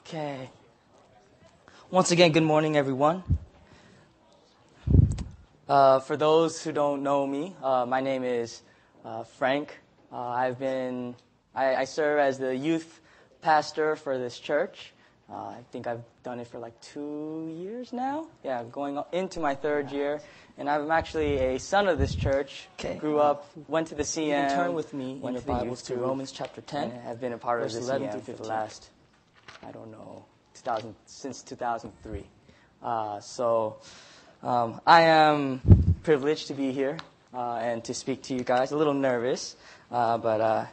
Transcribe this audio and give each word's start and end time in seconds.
Okay. 0.00 0.50
Once 1.90 2.10
again, 2.10 2.32
good 2.32 2.42
morning, 2.42 2.76
everyone. 2.76 3.22
Uh, 5.68 6.00
for 6.00 6.16
those 6.16 6.62
who 6.62 6.72
don't 6.72 7.02
know 7.02 7.26
me, 7.26 7.54
uh, 7.62 7.86
my 7.86 8.00
name 8.00 8.24
is 8.24 8.62
uh, 9.04 9.22
Frank. 9.22 9.78
Uh, 10.12 10.18
I've 10.18 10.58
been, 10.58 11.14
I, 11.54 11.76
I, 11.76 11.84
serve 11.84 12.18
as 12.18 12.38
the 12.38 12.56
youth 12.56 13.00
pastor 13.40 13.94
for 13.94 14.18
this 14.18 14.38
church. 14.38 14.92
Uh, 15.30 15.34
I 15.34 15.64
think 15.70 15.86
I've 15.86 16.02
done 16.22 16.40
it 16.40 16.48
for 16.48 16.58
like 16.58 16.78
two 16.80 17.54
years 17.56 17.92
now. 17.92 18.26
Yeah, 18.42 18.64
going 18.70 19.00
into 19.12 19.40
my 19.40 19.54
third 19.54 19.90
year. 19.90 20.20
And 20.58 20.68
I'm 20.68 20.90
actually 20.90 21.38
a 21.38 21.58
son 21.58 21.88
of 21.88 21.98
this 21.98 22.14
church. 22.14 22.68
Okay. 22.78 22.98
Grew 22.98 23.18
up, 23.18 23.48
went 23.68 23.88
to 23.88 23.94
the 23.94 24.02
CM. 24.02 24.26
You 24.26 24.32
can 24.32 24.50
turn 24.50 24.74
with 24.74 24.92
me 24.92 25.20
in 25.22 25.32
your 25.32 25.42
Bibles 25.42 25.82
to 25.82 25.96
Romans 25.96 26.32
chapter 26.32 26.60
10. 26.60 26.90
And 26.90 27.02
have 27.02 27.20
been 27.20 27.32
a 27.32 27.38
part 27.38 27.62
of 27.62 27.72
the 27.72 27.80
CM 27.80 28.22
for 28.22 28.32
the 28.32 28.42
last, 28.42 28.90
I 29.66 29.70
don't 29.72 29.90
know, 29.90 30.24
2000, 30.54 30.94
since 31.06 31.42
2003. 31.42 32.24
Uh, 32.82 33.20
so 33.20 33.76
um, 34.42 34.80
I 34.86 35.02
am 35.02 35.60
privileged 36.02 36.48
to 36.48 36.54
be 36.54 36.72
here 36.72 36.98
uh, 37.32 37.56
and 37.56 37.82
to 37.84 37.94
speak 37.94 38.22
to 38.24 38.34
you 38.34 38.42
guys. 38.44 38.72
A 38.72 38.76
little 38.76 38.92
nervous, 38.94 39.56
uh, 39.90 40.18
but 40.18 40.40
uh, 40.40 40.66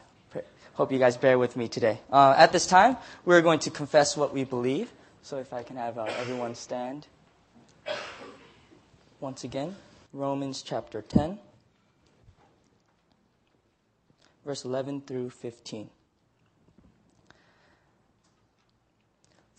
hope 0.73 0.91
you 0.91 0.99
guys 0.99 1.15
bear 1.15 1.37
with 1.39 1.55
me 1.55 1.69
today. 1.69 1.99
Uh, 2.11 2.33
at 2.37 2.51
this 2.51 2.67
time, 2.67 2.97
we're 3.23 3.41
going 3.41 3.59
to 3.59 3.69
confess 3.69 4.17
what 4.17 4.33
we 4.33 4.43
believe. 4.43 4.91
So 5.21 5.37
if 5.37 5.53
I 5.53 5.63
can 5.63 5.77
have 5.77 5.97
uh, 5.97 6.05
everyone 6.19 6.55
stand. 6.55 7.07
Once 9.21 9.43
again, 9.43 9.75
Romans 10.13 10.63
chapter 10.63 11.01
10, 11.01 11.37
verse 14.43 14.65
11 14.65 15.01
through 15.01 15.29
15. 15.29 15.89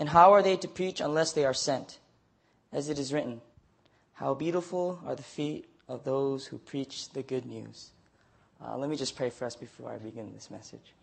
And 0.00 0.08
how 0.08 0.32
are 0.32 0.42
they 0.42 0.56
to 0.56 0.66
preach 0.66 1.00
unless 1.00 1.32
they 1.32 1.44
are 1.44 1.54
sent? 1.54 1.98
As 2.72 2.88
it 2.88 2.98
is 2.98 3.12
written, 3.12 3.42
How 4.14 4.32
beautiful 4.32 4.98
are 5.04 5.14
the 5.14 5.22
feet 5.22 5.68
of 5.90 6.04
those 6.04 6.46
who 6.46 6.56
preach 6.56 7.10
the 7.10 7.22
good 7.22 7.44
news. 7.44 7.90
Uh, 8.64 8.78
let 8.78 8.88
me 8.88 8.96
just 8.96 9.14
pray 9.14 9.28
for 9.28 9.44
us 9.44 9.56
before 9.56 9.90
I 9.90 9.98
begin 9.98 10.32
this 10.32 10.50
message. 10.50 10.94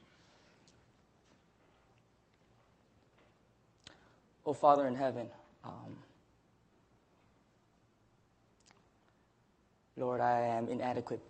Oh, 4.46 4.54
Father 4.54 4.88
in 4.88 4.96
heaven, 4.96 5.28
um, 5.64 5.98
Lord, 9.98 10.22
I 10.22 10.40
am 10.40 10.70
inadequate 10.70 11.22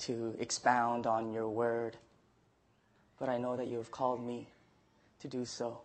to 0.00 0.36
expound 0.38 1.06
on 1.06 1.32
your 1.32 1.48
word, 1.48 1.96
but 3.18 3.28
I 3.28 3.38
know 3.38 3.56
that 3.56 3.68
you 3.68 3.78
have 3.78 3.90
called 3.90 4.24
me 4.24 4.48
to 5.20 5.28
do 5.28 5.46
so. 5.46 5.80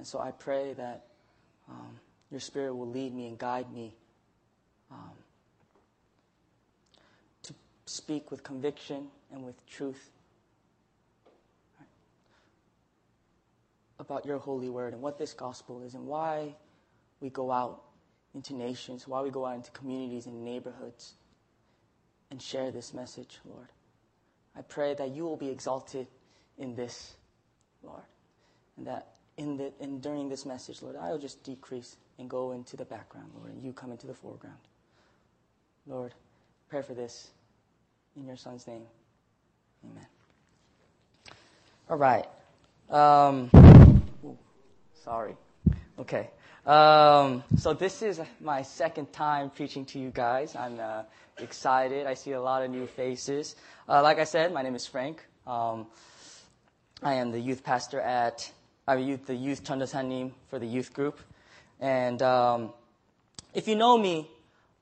And 0.00 0.06
so 0.06 0.18
I 0.18 0.30
pray 0.30 0.72
that 0.78 1.04
um, 1.68 2.00
your 2.30 2.40
Spirit 2.40 2.74
will 2.74 2.88
lead 2.88 3.14
me 3.14 3.26
and 3.26 3.36
guide 3.36 3.70
me 3.70 3.94
um, 4.90 5.10
to 7.42 7.52
speak 7.84 8.30
with 8.30 8.42
conviction 8.42 9.08
and 9.30 9.44
with 9.44 9.54
truth 9.66 10.10
about 13.98 14.24
your 14.24 14.38
holy 14.38 14.70
word 14.70 14.94
and 14.94 15.02
what 15.02 15.18
this 15.18 15.34
gospel 15.34 15.82
is 15.82 15.92
and 15.92 16.06
why 16.06 16.54
we 17.20 17.28
go 17.28 17.52
out 17.52 17.82
into 18.34 18.54
nations, 18.54 19.06
why 19.06 19.20
we 19.20 19.28
go 19.28 19.44
out 19.44 19.56
into 19.56 19.70
communities 19.72 20.24
and 20.24 20.42
neighborhoods 20.42 21.12
and 22.30 22.40
share 22.40 22.70
this 22.70 22.94
message, 22.94 23.38
Lord. 23.44 23.68
I 24.56 24.62
pray 24.62 24.94
that 24.94 25.10
you 25.10 25.24
will 25.24 25.36
be 25.36 25.50
exalted 25.50 26.06
in 26.56 26.74
this, 26.74 27.16
Lord, 27.82 28.04
and 28.78 28.86
that 28.86 29.16
in 29.40 29.56
the 29.56 29.72
in 29.80 30.00
during 30.00 30.28
this 30.28 30.44
message, 30.44 30.82
Lord, 30.82 30.96
I 30.96 31.10
will 31.10 31.18
just 31.18 31.42
decrease 31.42 31.96
and 32.18 32.28
go 32.28 32.52
into 32.52 32.76
the 32.76 32.84
background, 32.84 33.30
Lord, 33.34 33.52
and 33.52 33.64
you 33.64 33.72
come 33.72 33.90
into 33.90 34.06
the 34.06 34.14
foreground. 34.14 34.58
Lord, 35.86 36.12
pray 36.68 36.82
for 36.82 36.92
this 36.92 37.30
in 38.16 38.26
your 38.26 38.36
Son's 38.36 38.66
name. 38.66 38.82
Amen. 39.84 40.06
All 41.88 41.96
right. 41.96 42.26
Um, 42.90 43.50
ooh, 44.22 44.36
sorry. 45.04 45.34
Okay. 45.98 46.28
Um, 46.66 47.42
so 47.56 47.72
this 47.72 48.02
is 48.02 48.20
my 48.40 48.60
second 48.60 49.10
time 49.10 49.48
preaching 49.48 49.86
to 49.86 49.98
you 49.98 50.10
guys. 50.10 50.54
I'm 50.54 50.78
uh, 50.78 51.02
excited. 51.38 52.06
I 52.06 52.12
see 52.12 52.32
a 52.32 52.42
lot 52.42 52.62
of 52.62 52.70
new 52.70 52.86
faces. 52.86 53.56
Uh, 53.88 54.02
like 54.02 54.18
I 54.18 54.24
said, 54.24 54.52
my 54.52 54.60
name 54.60 54.74
is 54.74 54.86
Frank. 54.86 55.24
Um, 55.46 55.86
I 57.02 57.14
am 57.14 57.32
the 57.32 57.40
youth 57.40 57.64
pastor 57.64 57.98
at 57.98 58.52
I 58.86 58.96
youth, 58.96 59.26
the 59.26 59.34
youth 59.34 59.64
Chandasanim 59.64 60.32
for 60.48 60.58
the 60.58 60.66
youth 60.66 60.92
group. 60.92 61.18
And 61.80 62.20
um, 62.22 62.70
if 63.54 63.68
you 63.68 63.76
know 63.76 63.96
me, 63.96 64.28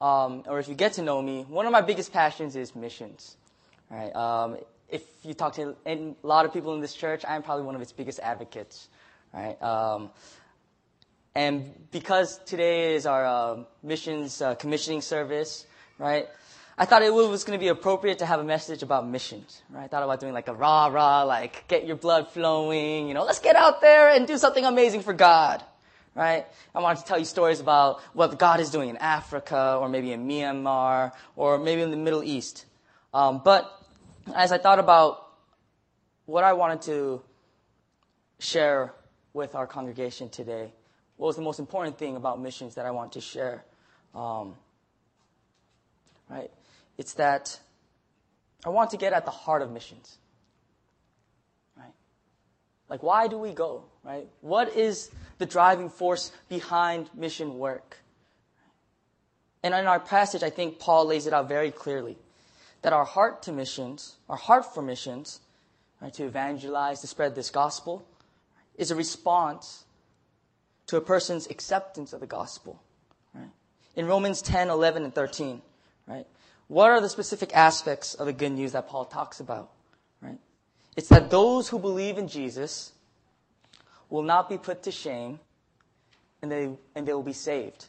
um, 0.01 0.45
or 0.47 0.59
if 0.59 0.69
you 0.69 0.75
get 0.75 0.95
to 0.95 1.03
know 1.03 1.21
me, 1.21 1.45
one 1.49 1.67
of 1.67 1.73
my 1.73 1.81
biggest 1.81 2.13
passions 2.13 2.57
is 2.57 2.75
missions. 2.75 3.37
Right? 3.91 4.15
Um, 4.15 4.59
if 4.89 5.03
you 5.23 5.35
talk 5.35 5.55
to 5.55 5.77
a 5.87 6.15
lot 6.23 6.45
of 6.45 6.53
people 6.53 6.75
in 6.75 6.81
this 6.81 6.95
church, 6.95 7.25
I'm 7.29 7.43
probably 7.43 7.65
one 7.65 7.75
of 7.75 7.83
its 7.83 7.93
biggest 7.93 8.21
advocates. 8.21 8.89
Right? 9.33 9.61
Um, 9.63 10.11
and 11.35 11.73
because 11.91 12.39
today 12.47 12.95
is 12.95 13.07
our 13.07 13.25
uh, 13.25 13.65
missions 13.83 14.43
uh, 14.43 14.55
commissioning 14.55 15.03
service, 15.03 15.67
right? 15.99 16.27
I 16.81 16.85
thought 16.85 17.03
it 17.03 17.13
was 17.13 17.43
going 17.43 17.59
to 17.59 17.61
be 17.61 17.69
appropriate 17.69 18.21
to 18.21 18.27
have 18.27 18.39
a 18.39 18.45
message 18.45 18.85
about 18.85 19.05
missions, 19.05 19.63
right? 19.69 19.83
I 19.83 19.89
thought 19.89 20.05
about 20.05 20.21
doing 20.21 20.33
like 20.33 20.47
a 20.47 20.55
rah 20.55 20.87
rah, 20.87 21.25
like 21.25 21.67
get 21.67 21.85
your 21.85 21.97
blood 21.97 22.29
flowing, 22.29 23.09
you 23.09 23.15
know, 23.15 23.25
let's 23.25 23.41
get 23.41 23.57
out 23.57 23.81
there 23.81 24.11
and 24.11 24.29
do 24.29 24.39
something 24.39 24.65
amazing 24.65 25.01
for 25.01 25.13
God, 25.13 25.65
right? 26.15 26.47
I 26.73 26.81
wanted 26.81 27.01
to 27.01 27.05
tell 27.07 27.19
you 27.19 27.25
stories 27.25 27.59
about 27.59 28.01
what 28.13 28.39
God 28.39 28.61
is 28.61 28.71
doing 28.71 28.91
in 28.91 28.97
Africa 28.99 29.77
or 29.81 29.89
maybe 29.89 30.13
in 30.13 30.29
Myanmar 30.29 31.11
or 31.35 31.59
maybe 31.59 31.83
in 31.83 31.91
the 31.91 31.97
Middle 31.97 32.23
East. 32.23 32.65
Um, 33.13 33.41
but 33.45 33.77
as 34.33 34.53
I 34.53 34.59
thought 34.59 34.79
about 34.79 35.33
what 36.27 36.45
I 36.45 36.53
wanted 36.53 36.83
to 36.83 37.23
share 38.39 38.95
with 39.33 39.57
our 39.57 39.67
congregation 39.67 40.29
today, 40.29 40.71
what 41.17 41.27
was 41.27 41.35
the 41.35 41.43
most 41.43 41.59
important 41.59 41.99
thing 41.99 42.15
about 42.15 42.41
missions 42.41 42.77
that 42.77 42.87
I 42.87 42.93
want 42.93 43.15
to 43.15 43.21
share? 43.21 43.65
Um, 44.15 44.55
right? 46.31 46.53
It's 46.99 47.15
that 47.15 47.59
I 48.67 48.71
want 48.71 48.91
to 48.91 48.97
get 48.97 49.13
at 49.13 49.25
the 49.25 49.31
heart 49.31 49.63
of 49.63 49.71
missions. 49.71 50.19
Right? 51.77 51.95
Like, 52.89 53.03
why 53.03 53.29
do 53.29 53.39
we 53.39 53.53
go? 53.53 53.85
Right? 54.05 54.29
What 54.41 54.77
is 54.77 55.11
the 55.39 55.47
driving 55.47 55.89
force 55.89 56.33
behind 56.49 57.09
mission 57.15 57.59
work? 57.59 57.99
And 59.63 59.75
in 59.75 59.87
our 59.87 60.01
passage, 60.01 60.43
I 60.43 60.51
think 60.51 60.79
Paul 60.79 61.07
lays 61.07 61.27
it 61.27 61.33
out 61.33 61.49
very 61.49 61.71
clearly 61.71 62.17
that 62.83 62.93
our 62.93 63.05
heart 63.05 63.43
to 63.43 63.53
missions, 63.53 64.17
our 64.29 64.37
heart 64.37 64.73
for 64.73 64.83
missions, 64.83 65.41
right, 66.01 66.13
to 66.15 66.25
evangelize, 66.25 67.01
to 67.01 67.07
spread 67.07 67.35
this 67.35 67.51
gospel, 67.51 68.05
is 68.77 68.91
a 68.91 68.95
response 68.95 69.85
to 70.87 70.97
a 70.97 71.01
person's 71.01 71.47
acceptance 71.49 72.13
of 72.13 72.21
the 72.21 72.27
gospel. 72.27 72.81
Right? 73.35 73.51
In 73.97 74.07
Romans 74.07 74.41
10, 74.43 74.71
11, 74.71 75.05
and 75.05 75.15
13, 75.15 75.61
right? 76.07 76.27
What 76.69 76.91
are 76.91 77.01
the 77.01 77.09
specific 77.09 77.55
aspects 77.57 78.15
of 78.15 78.27
the 78.27 78.33
good 78.33 78.53
news 78.53 78.73
that 78.73 78.89
Paul 78.89 79.07
talks 79.07 79.41
about? 79.41 79.71
Right? 80.21 80.39
It's 80.97 81.09
that 81.09 81.31
those 81.31 81.69
who 81.69 81.79
believe 81.79 82.19
in 82.19 82.29
Jesus 82.29 82.93
will 84.11 84.23
not 84.23 84.49
be 84.49 84.59
put 84.59 84.83
to 84.85 84.93
shame 84.93 85.41
and 86.43 86.53
they, 86.53 86.71
and 86.95 87.09
they 87.09 87.13
will 87.13 87.23
be 87.23 87.33
saved. 87.33 87.87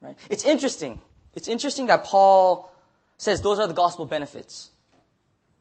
Right? 0.00 0.16
It's 0.28 0.44
interesting. 0.44 1.00
It's 1.34 1.48
interesting 1.48 1.86
that 1.86 2.04
Paul 2.04 2.72
says 3.16 3.40
those 3.40 3.58
are 3.58 3.66
the 3.66 3.74
gospel 3.74 4.06
benefits. 4.06 4.70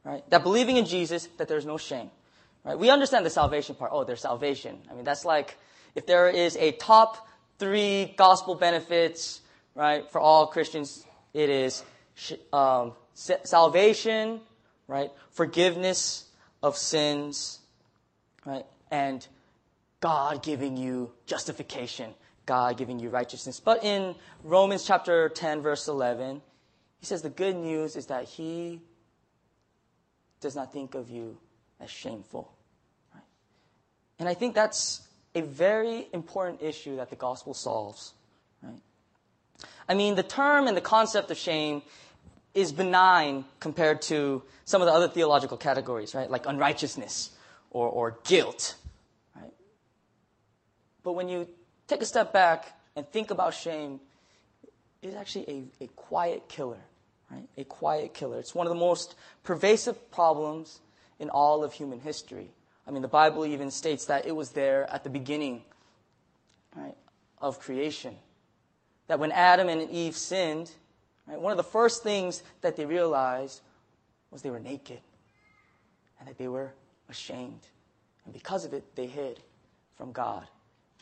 Right? 0.03 0.29
That 0.29 0.43
believing 0.43 0.77
in 0.77 0.85
Jesus, 0.85 1.27
that 1.37 1.47
there's 1.47 1.65
no 1.65 1.77
shame. 1.77 2.09
Right? 2.63 2.77
We 2.77 2.89
understand 2.89 3.25
the 3.25 3.29
salvation 3.29 3.75
part. 3.75 3.91
Oh, 3.93 4.03
there's 4.03 4.21
salvation. 4.21 4.77
I 4.89 4.93
mean, 4.93 5.05
that's 5.05 5.25
like 5.25 5.57
if 5.95 6.05
there 6.05 6.29
is 6.29 6.55
a 6.57 6.71
top 6.73 7.27
three 7.57 8.13
gospel 8.17 8.55
benefits, 8.55 9.41
right, 9.75 10.09
for 10.11 10.19
all 10.19 10.47
Christians, 10.47 11.05
it 11.33 11.49
is 11.49 11.83
um, 12.53 12.93
salvation, 13.13 14.41
right, 14.87 15.11
forgiveness 15.31 16.25
of 16.61 16.77
sins, 16.77 17.59
right, 18.45 18.65
and 18.91 19.25
God 20.01 20.43
giving 20.43 20.77
you 20.77 21.11
justification, 21.25 22.13
God 22.45 22.77
giving 22.77 22.99
you 22.99 23.09
righteousness. 23.09 23.59
But 23.59 23.83
in 23.83 24.15
Romans 24.43 24.85
chapter 24.85 25.29
10, 25.29 25.61
verse 25.61 25.87
11, 25.87 26.41
he 26.99 27.05
says 27.05 27.21
the 27.21 27.29
good 27.29 27.55
news 27.55 27.95
is 27.95 28.07
that 28.07 28.25
he 28.25 28.81
does 30.41 30.55
not 30.55 30.71
think 30.71 30.95
of 30.95 31.09
you 31.09 31.37
as 31.79 31.89
shameful. 31.89 32.51
Right? 33.13 33.23
And 34.19 34.29
I 34.29 34.33
think 34.33 34.55
that's 34.55 35.01
a 35.35 35.41
very 35.41 36.07
important 36.13 36.61
issue 36.61 36.97
that 36.97 37.09
the 37.09 37.15
gospel 37.15 37.53
solves. 37.53 38.13
Right? 38.61 38.81
I 39.87 39.93
mean, 39.93 40.15
the 40.15 40.23
term 40.23 40.67
and 40.67 40.75
the 40.75 40.81
concept 40.81 41.31
of 41.31 41.37
shame 41.37 41.81
is 42.53 42.71
benign 42.71 43.45
compared 43.59 44.01
to 44.03 44.43
some 44.65 44.81
of 44.81 44.87
the 44.87 44.93
other 44.93 45.07
theological 45.07 45.57
categories, 45.57 46.15
right? 46.15 46.29
Like 46.29 46.45
unrighteousness 46.45 47.31
or, 47.71 47.87
or 47.87 48.17
guilt, 48.23 48.75
right? 49.35 49.53
But 51.03 51.13
when 51.13 51.29
you 51.29 51.47
take 51.87 52.01
a 52.01 52.05
step 52.05 52.33
back 52.33 52.73
and 52.95 53.07
think 53.07 53.31
about 53.31 53.53
shame, 53.53 53.99
it's 55.01 55.15
actually 55.15 55.69
a, 55.79 55.83
a 55.85 55.87
quiet 55.89 56.49
killer, 56.49 56.79
right? 57.31 57.47
A 57.57 57.63
quiet 57.63 58.13
killer. 58.13 58.39
It's 58.39 58.55
one 58.55 58.67
of 58.67 58.73
the 58.73 58.79
most 58.79 59.15
pervasive 59.43 60.11
problems 60.11 60.79
in 61.19 61.29
all 61.29 61.63
of 61.63 61.73
human 61.73 61.99
history. 61.99 62.49
I 62.87 62.91
mean, 62.91 63.01
the 63.01 63.07
Bible 63.07 63.45
even 63.45 63.69
states 63.69 64.05
that 64.05 64.25
it 64.25 64.35
was 64.35 64.51
there 64.51 64.89
at 64.91 65.03
the 65.03 65.09
beginning, 65.09 65.61
right, 66.75 66.95
of 67.39 67.59
creation. 67.59 68.15
That 69.07 69.19
when 69.19 69.31
Adam 69.31 69.69
and 69.69 69.89
Eve 69.91 70.15
sinned, 70.15 70.71
right, 71.29 71.39
one 71.39 71.51
of 71.51 71.57
the 71.57 71.63
first 71.63 72.03
things 72.03 72.43
that 72.61 72.75
they 72.75 72.85
realized 72.85 73.61
was 74.31 74.41
they 74.41 74.49
were 74.49 74.59
naked 74.59 74.99
and 76.19 76.27
that 76.27 76.37
they 76.37 76.47
were 76.47 76.71
ashamed. 77.09 77.67
And 78.25 78.33
because 78.33 78.65
of 78.65 78.73
it, 78.73 78.95
they 78.95 79.07
hid 79.07 79.39
from 79.97 80.11
God. 80.11 80.47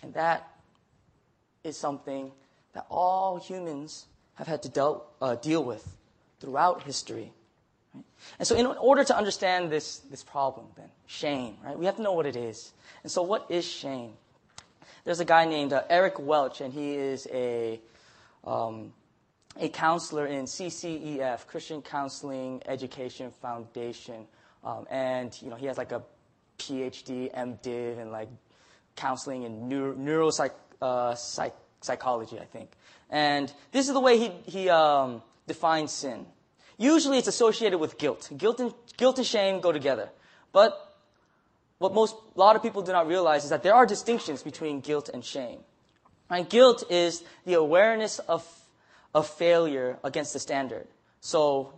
And 0.02 0.14
that 0.14 0.48
is 1.64 1.78
something 1.78 2.32
that 2.74 2.86
all 2.90 3.38
humans 3.38 4.06
have 4.36 4.48
had 4.48 4.62
to 4.64 4.70
dealt, 4.70 5.08
uh, 5.22 5.36
deal 5.36 5.64
with 5.64 5.96
throughout 6.40 6.84
history. 6.84 7.32
Right? 7.94 8.04
And 8.40 8.48
so, 8.48 8.56
in 8.56 8.66
order 8.66 9.04
to 9.04 9.18
understand 9.18 9.72
this, 9.72 10.00
this 10.12 10.24
problem, 10.24 10.68
then, 10.76 10.90
shame, 11.08 11.58
right, 11.64 11.78
we 11.78 11.86
have 11.86 11.96
to 11.96 12.02
know 12.02 12.14
what 12.14 12.26
it 12.26 12.36
is. 12.36 12.72
And 13.04 13.12
so, 13.12 13.24
what 13.24 13.50
is 13.50 13.66
shame? 13.66 14.14
There's 15.06 15.20
a 15.20 15.26
guy 15.26 15.46
named 15.46 15.74
uh, 15.74 15.84
Eric 15.90 16.20
Welch, 16.20 16.62
and 16.62 16.74
he 16.74 16.94
is 16.96 17.28
a, 17.32 17.80
um, 18.44 18.94
a 19.60 19.70
counselor 19.70 20.28
in 20.28 20.46
CCEF, 20.46 21.48
Christian 21.48 21.82
Counseling 21.82 22.62
Education 22.66 23.32
Foundation. 23.32 24.26
Um, 24.64 24.86
and, 24.90 25.38
you 25.42 25.50
know, 25.50 25.56
he 25.56 25.66
has 25.68 25.78
like 25.78 25.92
a 25.92 26.04
PhD, 26.60 27.34
MDiv, 27.34 28.00
and 28.00 28.12
like 28.12 28.30
counseling 28.96 29.46
and 29.46 29.70
neuro, 29.70 29.96
neuropsych, 29.96 30.52
uh, 30.82 31.16
psych, 31.16 31.56
psychology, 31.82 32.40
I 32.40 32.46
think. 32.46 32.72
And 33.10 33.52
this 33.72 33.88
is 33.88 33.94
the 33.94 34.00
way 34.00 34.18
he, 34.18 34.32
he 34.46 34.70
um, 34.70 35.22
defines 35.48 35.92
sin. 35.92 36.26
Usually 36.78 37.18
it's 37.18 37.28
associated 37.28 37.80
with 37.80 37.98
guilt. 37.98 38.30
Guilt 38.38 38.60
and, 38.60 38.74
guilt 38.98 39.18
and 39.18 39.26
shame 39.26 39.62
go 39.62 39.72
together. 39.72 40.10
But 40.52 40.96
what 41.80 41.94
most, 41.94 42.16
a 42.36 42.40
lot 42.40 42.56
of 42.56 42.64
people 42.64 42.82
do 42.82 42.92
not 42.92 43.08
realize 43.08 43.44
is 43.44 43.50
that 43.52 43.64
there 43.64 43.74
are 43.74 43.86
distinctions 43.86 44.44
between 44.44 44.82
guilt 44.82 45.10
and 45.14 45.24
shame. 45.24 45.60
Right? 46.30 46.48
Guilt 46.48 46.84
is 46.90 47.24
the 47.46 47.54
awareness 47.54 48.20
of, 48.20 48.46
of 49.18 49.28
failure 49.28 49.98
against 50.04 50.34
the 50.34 50.40
standard. 50.40 50.88
So 51.22 51.74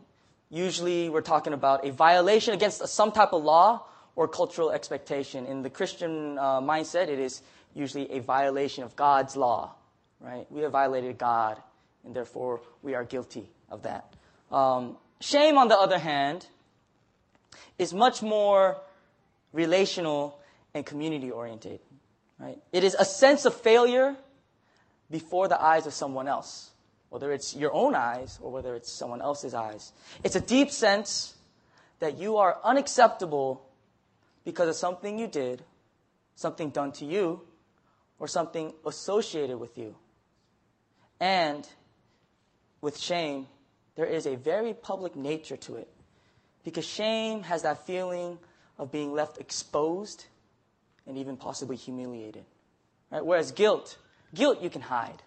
usually 0.50 1.10
we're 1.10 1.22
talking 1.22 1.54
about 1.54 1.86
a 1.86 1.92
violation 1.92 2.54
against 2.54 2.86
some 2.90 3.14
type 3.14 3.32
of 3.32 3.44
law 3.44 3.86
or 4.18 4.28
cultural 4.28 4.72
expectation. 4.72 5.46
In 5.46 5.62
the 5.62 5.70
Christian 5.70 6.38
uh, 6.38 6.60
mindset, 6.60 7.08
it 7.08 7.18
is 7.18 7.42
usually 7.74 8.12
a 8.12 8.20
violation 8.20 8.84
of 8.84 8.98
God's 8.98 9.38
law, 9.38 9.76
right? 10.20 10.46
We 10.52 10.62
have 10.62 10.74
violated 10.74 11.18
God, 11.18 11.62
and 12.04 12.14
therefore 12.14 12.60
we 12.82 12.94
are 12.94 13.06
guilty 13.06 13.50
of 13.70 13.84
that. 13.84 14.14
Um, 14.52 14.98
shame, 15.22 15.58
on 15.58 15.70
the 15.70 15.80
other 15.80 15.98
hand, 15.98 16.46
is 17.78 17.94
much 17.94 18.22
more 18.22 18.82
relational 19.54 20.38
and 20.74 20.86
community 20.86 21.32
oriented, 21.32 21.80
right? 22.38 22.60
It 22.74 22.84
is 22.84 22.98
a 23.00 23.06
sense 23.06 23.46
of 23.46 23.54
failure 23.54 24.18
before 25.10 25.48
the 25.48 25.62
eyes 25.62 25.88
of 25.88 25.94
someone 25.94 26.28
else, 26.28 26.72
whether 27.10 27.32
it's 27.32 27.56
your 27.56 27.74
own 27.74 27.96
eyes 27.96 28.40
or 28.42 28.52
whether 28.52 28.76
it's 28.76 28.92
someone 28.92 29.22
else's 29.22 29.54
eyes. 29.54 29.92
It's 30.24 30.36
a 30.36 30.42
deep 30.42 30.72
sense 30.72 31.36
that 32.00 32.18
you 32.18 32.38
are 32.38 32.58
unacceptable 32.64 33.66
because 34.46 34.70
of 34.70 34.76
something 34.76 35.20
you 35.20 35.28
did, 35.28 35.64
something 36.36 36.70
done 36.70 36.92
to 36.94 37.06
you, 37.06 37.42
or 38.20 38.28
something 38.28 38.74
associated 38.86 39.58
with 39.58 39.78
you. 39.78 39.96
And 41.20 41.68
with 42.82 42.98
shame, 42.98 43.48
there 43.96 44.06
is 44.06 44.26
a 44.26 44.36
very 44.36 44.74
public 44.74 45.16
nature 45.16 45.58
to 45.58 45.76
it. 45.76 45.90
Because 46.64 46.86
shame 46.86 47.44
has 47.44 47.64
that 47.64 47.86
feeling 47.86 48.38
of 48.78 48.92
being 48.92 49.12
left 49.12 49.38
exposed 49.40 50.26
and 51.06 51.18
even 51.18 51.36
possibly 51.38 51.76
humiliated. 51.76 52.46
Right? 53.12 53.26
Whereas 53.26 53.52
guilt, 53.52 53.98
guilt 54.34 54.62
you 54.62 54.70
can 54.70 54.82
hide. 54.82 55.22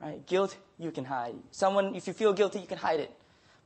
Right? 0.00 0.24
Guilt 0.26 0.56
you 0.78 0.90
can 0.90 1.04
hide. 1.04 1.34
Someone, 1.50 1.94
if 1.94 2.06
you 2.06 2.12
feel 2.12 2.32
guilty, 2.32 2.60
you 2.60 2.66
can 2.66 2.78
hide 2.78 3.00
it. 3.00 3.10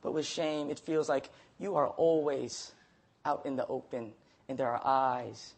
But 0.01 0.13
with 0.13 0.25
shame, 0.25 0.69
it 0.69 0.79
feels 0.79 1.09
like 1.09 1.29
you 1.57 1.75
are 1.75 1.87
always 1.87 2.71
out 3.25 3.45
in 3.45 3.55
the 3.55 3.67
open 3.67 4.13
and 4.47 4.57
there 4.57 4.69
are 4.69 4.81
eyes 4.83 5.53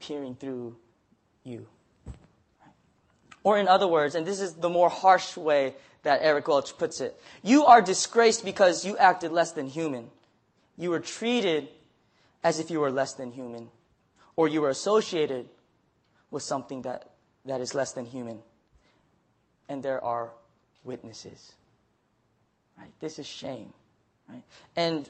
peering 0.00 0.34
through 0.34 0.76
you. 1.44 1.66
Or, 3.42 3.58
in 3.58 3.68
other 3.68 3.86
words, 3.86 4.14
and 4.14 4.26
this 4.26 4.40
is 4.40 4.54
the 4.54 4.68
more 4.68 4.90
harsh 4.90 5.36
way 5.36 5.74
that 6.02 6.20
Eric 6.22 6.48
Welch 6.48 6.76
puts 6.76 7.00
it, 7.00 7.18
you 7.42 7.64
are 7.64 7.80
disgraced 7.80 8.44
because 8.44 8.84
you 8.84 8.96
acted 8.98 9.32
less 9.32 9.52
than 9.52 9.66
human. 9.66 10.10
You 10.76 10.90
were 10.90 11.00
treated 11.00 11.68
as 12.42 12.58
if 12.58 12.70
you 12.70 12.80
were 12.80 12.90
less 12.90 13.14
than 13.14 13.32
human, 13.32 13.68
or 14.36 14.48
you 14.48 14.60
were 14.60 14.70
associated 14.70 15.48
with 16.30 16.42
something 16.42 16.82
that, 16.82 17.10
that 17.44 17.60
is 17.60 17.74
less 17.74 17.92
than 17.92 18.06
human. 18.06 18.40
And 19.70 19.82
there 19.82 20.02
are 20.04 20.30
witnesses. 20.84 21.52
Right? 22.76 22.90
This 23.00 23.18
is 23.18 23.26
shame. 23.26 23.72
Right? 24.28 24.42
And 24.76 25.08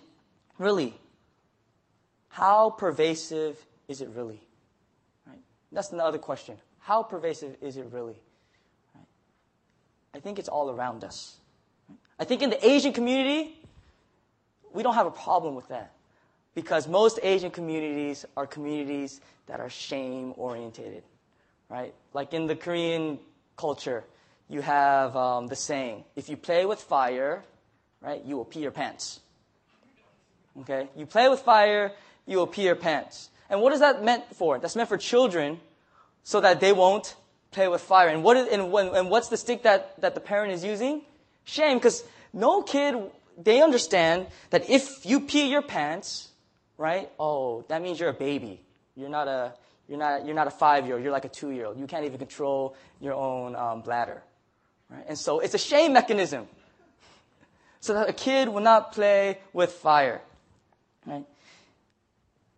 really, 0.59 0.95
how 2.29 2.71
pervasive 2.71 3.57
is 3.89 4.03
it 4.03 4.11
really? 4.15 4.41
Right? 5.27 5.41
That's 5.73 5.91
another 5.91 6.19
question. 6.19 6.57
How 6.79 7.03
pervasive 7.03 7.57
is 7.61 7.77
it 7.77 7.87
really? 7.91 8.21
Right? 8.95 9.07
I 10.15 10.21
think 10.21 10.39
it's 10.39 10.49
all 10.49 10.71
around 10.71 11.05
us. 11.05 11.37
I 12.19 12.25
think 12.25 12.43
in 12.43 12.51
the 12.51 12.67
Asian 12.67 12.93
community, 12.93 13.57
we 14.75 14.83
don't 14.83 14.95
have 14.95 15.07
a 15.07 15.11
problem 15.11 15.55
with 15.55 15.69
that 15.69 15.93
because 16.55 16.87
most 16.87 17.19
Asian 17.23 17.51
communities 17.51 18.27
are 18.37 18.47
communities 18.47 19.21
that 19.47 19.59
are 19.59 19.71
shame 19.71 20.35
orientated, 20.37 21.03
right? 21.69 21.95
Like 22.13 22.35
in 22.35 22.47
the 22.47 22.57
Korean 22.57 23.19
culture, 23.57 24.05
you 24.51 24.61
have 24.61 25.17
um, 25.17 25.47
the 25.47 25.55
saying, 25.55 26.05
if 26.17 26.29
you 26.29 26.37
play 26.37 26.67
with 26.67 26.81
fire, 26.81 27.45
right, 28.03 28.23
you 28.25 28.37
will 28.37 28.45
pee 28.45 28.61
your 28.61 28.73
pants. 28.73 29.21
Okay? 30.63 30.89
You 30.97 31.07
play 31.07 31.29
with 31.29 31.41
fire, 31.41 31.93
you 32.27 32.39
will 32.39 32.49
pee 32.49 32.65
your 32.65 32.75
pants. 32.75 33.31
And 33.49 33.63
what 33.63 33.73
is 33.73 33.79
that 33.79 34.05
meant 34.05 34.25
for? 34.35 34.59
That's 34.59 34.75
meant 34.75 34.89
for 34.89 34.99
children 34.99 35.61
so 36.25 36.41
that 36.41 36.59
they 36.59 36.73
won't 36.73 37.15
play 37.53 37.69
with 37.69 37.81
fire. 37.81 38.09
And, 38.09 38.25
what 38.25 38.37
is, 38.37 38.49
and, 38.49 38.73
when, 38.73 38.89
and 38.89 39.09
what's 39.09 39.29
the 39.29 39.37
stick 39.37 39.63
that, 39.63 40.01
that 40.01 40.15
the 40.15 40.21
parent 40.21 40.53
is 40.53 40.65
using? 40.65 41.03
Shame, 41.45 41.79
because 41.79 42.03
no 42.33 42.63
kid, 42.63 42.97
they 43.39 43.63
understand 43.63 44.27
that 44.51 44.69
if 44.69 45.07
you 45.07 45.21
pee 45.21 45.49
your 45.49 45.63
pants, 45.63 46.29
right, 46.77 47.09
oh, 47.21 47.65
that 47.69 47.83
means 47.83 48.01
you're 48.01 48.11
a 48.11 48.15
baby. 48.15 48.61
You're 48.97 49.09
not 49.09 49.29
a, 49.29 49.55
you're 49.89 49.99
not, 49.99 50.27
you're 50.27 50.35
not 50.35 50.49
a 50.49 50.53
five 50.53 50.87
year 50.87 50.97
old, 50.97 51.05
you're 51.05 51.13
like 51.13 51.25
a 51.25 51.29
two 51.29 51.51
year 51.51 51.67
old. 51.67 51.79
You 51.79 51.87
can't 51.87 52.05
even 52.05 52.19
control 52.19 52.75
your 53.01 53.15
own 53.15 53.55
um, 53.55 53.83
bladder. 53.83 54.25
Right? 54.91 55.05
And 55.09 55.19
so 55.19 55.41
it's 55.41 55.55
a 55.55 55.59
shame 55.59 55.93
mechanism 55.93 56.49
so 57.81 57.95
that 57.95 58.09
a 58.09 58.13
kid 58.13 58.49
will 58.49 58.61
not 58.61 58.93
play 58.93 59.39
with 59.53 59.73
fire. 59.73 60.21
Right? 61.07 61.25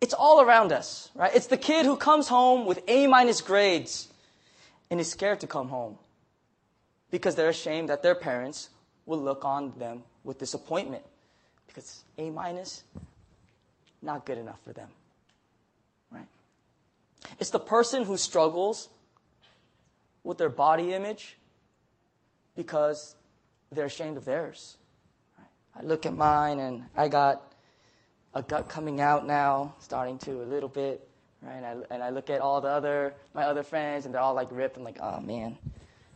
It's 0.01 0.13
all 0.13 0.41
around 0.41 0.73
us, 0.73 1.09
right? 1.15 1.33
It's 1.33 1.47
the 1.47 1.57
kid 1.57 1.85
who 1.85 1.95
comes 1.95 2.27
home 2.27 2.65
with 2.65 2.81
A 2.89 3.07
minus 3.07 3.39
grades 3.39 4.09
and 4.91 4.99
is 4.99 5.09
scared 5.09 5.39
to 5.39 5.47
come 5.47 5.69
home 5.69 5.97
because 7.09 7.35
they're 7.35 7.49
ashamed 7.49 7.87
that 7.87 8.03
their 8.03 8.15
parents 8.15 8.69
will 9.05 9.21
look 9.21 9.45
on 9.45 9.73
them 9.77 10.03
with 10.25 10.39
disappointment 10.39 11.03
because 11.67 12.03
A 12.17 12.29
minus, 12.31 12.83
not 14.01 14.25
good 14.25 14.37
enough 14.37 14.59
for 14.65 14.73
them, 14.73 14.89
right? 16.11 16.27
It's 17.39 17.51
the 17.51 17.59
person 17.59 18.03
who 18.03 18.17
struggles 18.17 18.89
with 20.23 20.37
their 20.37 20.49
body 20.49 20.93
image 20.93 21.37
because 22.55 23.15
they're 23.71 23.85
ashamed 23.85 24.17
of 24.17 24.25
theirs. 24.25 24.77
I 25.75 25.83
look 25.83 26.05
at 26.05 26.15
mine 26.15 26.59
and 26.59 26.83
I 26.95 27.07
got 27.07 27.53
a 28.33 28.41
gut 28.41 28.69
coming 28.69 29.01
out 29.01 29.25
now, 29.25 29.75
starting 29.79 30.17
to 30.19 30.43
a 30.43 30.45
little 30.45 30.69
bit, 30.69 31.07
right? 31.41 31.55
And 31.55 31.65
I, 31.65 31.75
and 31.93 32.03
I 32.03 32.09
look 32.09 32.29
at 32.29 32.41
all 32.41 32.61
the 32.61 32.69
other, 32.69 33.15
my 33.33 33.43
other 33.43 33.63
friends, 33.63 34.05
and 34.05 34.13
they're 34.13 34.21
all 34.21 34.33
like 34.33 34.49
ripped. 34.51 34.77
I'm 34.77 34.83
like, 34.83 34.99
oh 35.01 35.19
man, 35.19 35.57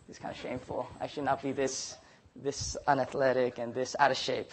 it's 0.10 0.20
kind 0.20 0.34
of 0.34 0.40
shameful. 0.40 0.88
I 1.02 1.08
should 1.08 1.24
not 1.24 1.42
be 1.42 1.52
this, 1.52 1.96
this 2.36 2.78
unathletic 2.88 3.58
and 3.58 3.74
this 3.74 3.96
out 4.00 4.12
of 4.12 4.18
shape, 4.18 4.52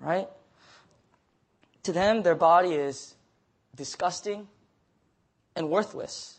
right? 0.00 0.28
To 1.84 1.92
them, 1.92 2.22
their 2.22 2.34
body 2.34 2.72
is 2.72 3.14
disgusting 3.74 4.48
and 5.56 5.68
worthless. 5.68 6.38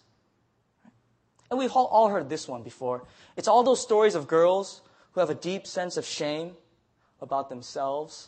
And 1.51 1.59
we've 1.59 1.71
all, 1.71 1.85
all 1.85 2.09
heard 2.09 2.29
this 2.29 2.47
one 2.47 2.63
before. 2.63 3.05
It's 3.37 3.47
all 3.47 3.63
those 3.63 3.81
stories 3.81 4.15
of 4.15 4.27
girls 4.27 4.81
who 5.15 5.21
have 5.21 5.29
a 5.29 5.35
deep 5.35 5.65
sense 5.65 5.95
of 5.95 6.05
shame 6.05 6.51
about 7.21 7.47
themselves 7.49 8.27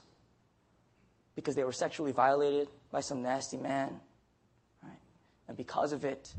because 1.36 1.54
they 1.54 1.66
were 1.66 1.74
sexually 1.74 2.14
violated 2.14 2.70
by 2.92 3.02
some 3.02 3.22
nasty 3.22 3.58
man, 3.58 4.00
right? 4.82 5.00
And 5.50 5.58
because 5.58 5.92
of 5.92 6.06
it, 6.06 6.34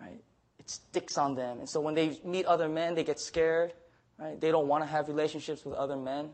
right, 0.00 0.20
it 0.58 0.70
sticks 0.70 1.18
on 1.18 1.34
them. 1.34 1.58
And 1.58 1.68
so 1.68 1.78
when 1.82 1.94
they 1.94 2.18
meet 2.24 2.46
other 2.46 2.70
men, 2.70 2.94
they 2.94 3.04
get 3.04 3.20
scared, 3.20 3.74
right? 4.18 4.40
They 4.40 4.50
don't 4.50 4.66
want 4.66 4.82
to 4.82 4.88
have 4.88 5.08
relationships 5.08 5.62
with 5.62 5.74
other 5.74 5.96
men, 5.96 6.30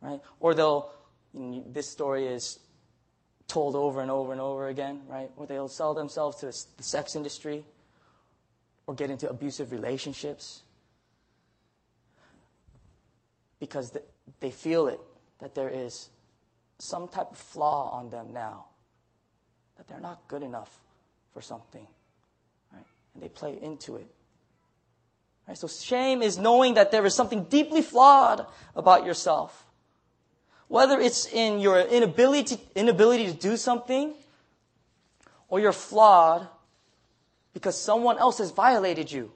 right? 0.00 0.20
Or 0.40 0.54
they'll, 0.54 0.90
you 1.34 1.40
know, 1.40 1.64
this 1.66 1.90
story 1.90 2.26
is 2.26 2.60
told 3.46 3.76
over 3.76 4.00
and 4.00 4.10
over 4.10 4.32
and 4.32 4.40
over 4.40 4.68
again, 4.68 5.02
right? 5.06 5.30
Or 5.36 5.46
they'll 5.46 5.68
sell 5.68 5.92
themselves 5.92 6.38
to 6.38 6.46
the 6.46 6.82
sex 6.82 7.14
industry 7.14 7.66
or 8.86 8.94
get 8.94 9.10
into 9.10 9.28
abusive 9.28 9.70
relationships 9.70 10.62
because 13.62 13.96
they 14.40 14.50
feel 14.50 14.88
it, 14.88 14.98
that 15.38 15.54
there 15.54 15.68
is 15.68 16.08
some 16.80 17.06
type 17.06 17.30
of 17.30 17.38
flaw 17.38 17.90
on 17.92 18.10
them 18.10 18.32
now, 18.32 18.64
that 19.76 19.86
they're 19.86 20.00
not 20.00 20.26
good 20.26 20.42
enough 20.42 20.80
for 21.32 21.40
something, 21.40 21.86
right? 22.72 22.84
And 23.14 23.22
they 23.22 23.28
play 23.28 23.56
into 23.62 23.94
it. 23.94 24.08
Right? 25.46 25.56
So 25.56 25.68
shame 25.68 26.22
is 26.22 26.38
knowing 26.38 26.74
that 26.74 26.90
there 26.90 27.06
is 27.06 27.14
something 27.14 27.44
deeply 27.44 27.82
flawed 27.82 28.44
about 28.74 29.06
yourself. 29.06 29.64
Whether 30.66 30.98
it's 30.98 31.26
in 31.26 31.60
your 31.60 31.78
inability 31.82 32.56
to, 32.56 32.62
inability 32.74 33.26
to 33.26 33.32
do 33.32 33.56
something, 33.56 34.12
or 35.48 35.60
you're 35.60 35.70
flawed 35.70 36.48
because 37.54 37.80
someone 37.80 38.18
else 38.18 38.38
has 38.38 38.50
violated 38.50 39.12
you. 39.12 39.30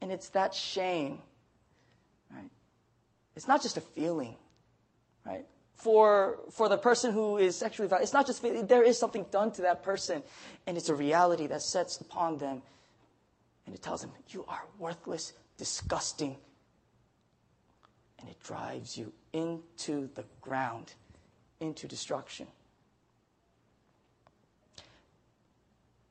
And 0.00 0.10
it's 0.10 0.30
that 0.30 0.54
shame. 0.54 1.18
It's 3.36 3.48
not 3.48 3.62
just 3.62 3.76
a 3.76 3.80
feeling. 3.80 4.36
Right? 5.24 5.46
For, 5.74 6.38
for 6.50 6.68
the 6.68 6.78
person 6.78 7.12
who 7.12 7.36
is 7.36 7.56
sexually 7.56 7.88
violated, 7.88 8.04
it's 8.04 8.12
not 8.12 8.26
just 8.26 8.42
there 8.68 8.82
is 8.82 8.98
something 8.98 9.26
done 9.30 9.50
to 9.52 9.62
that 9.62 9.82
person, 9.82 10.22
and 10.66 10.76
it's 10.76 10.88
a 10.88 10.94
reality 10.94 11.46
that 11.48 11.62
sets 11.62 12.00
upon 12.00 12.38
them, 12.38 12.62
and 13.66 13.74
it 13.74 13.82
tells 13.82 14.00
them, 14.00 14.12
You 14.28 14.44
are 14.48 14.62
worthless, 14.78 15.32
disgusting, 15.58 16.36
and 18.20 18.28
it 18.28 18.40
drives 18.42 18.96
you 18.96 19.12
into 19.32 20.08
the 20.14 20.24
ground, 20.40 20.94
into 21.60 21.88
destruction. 21.88 22.46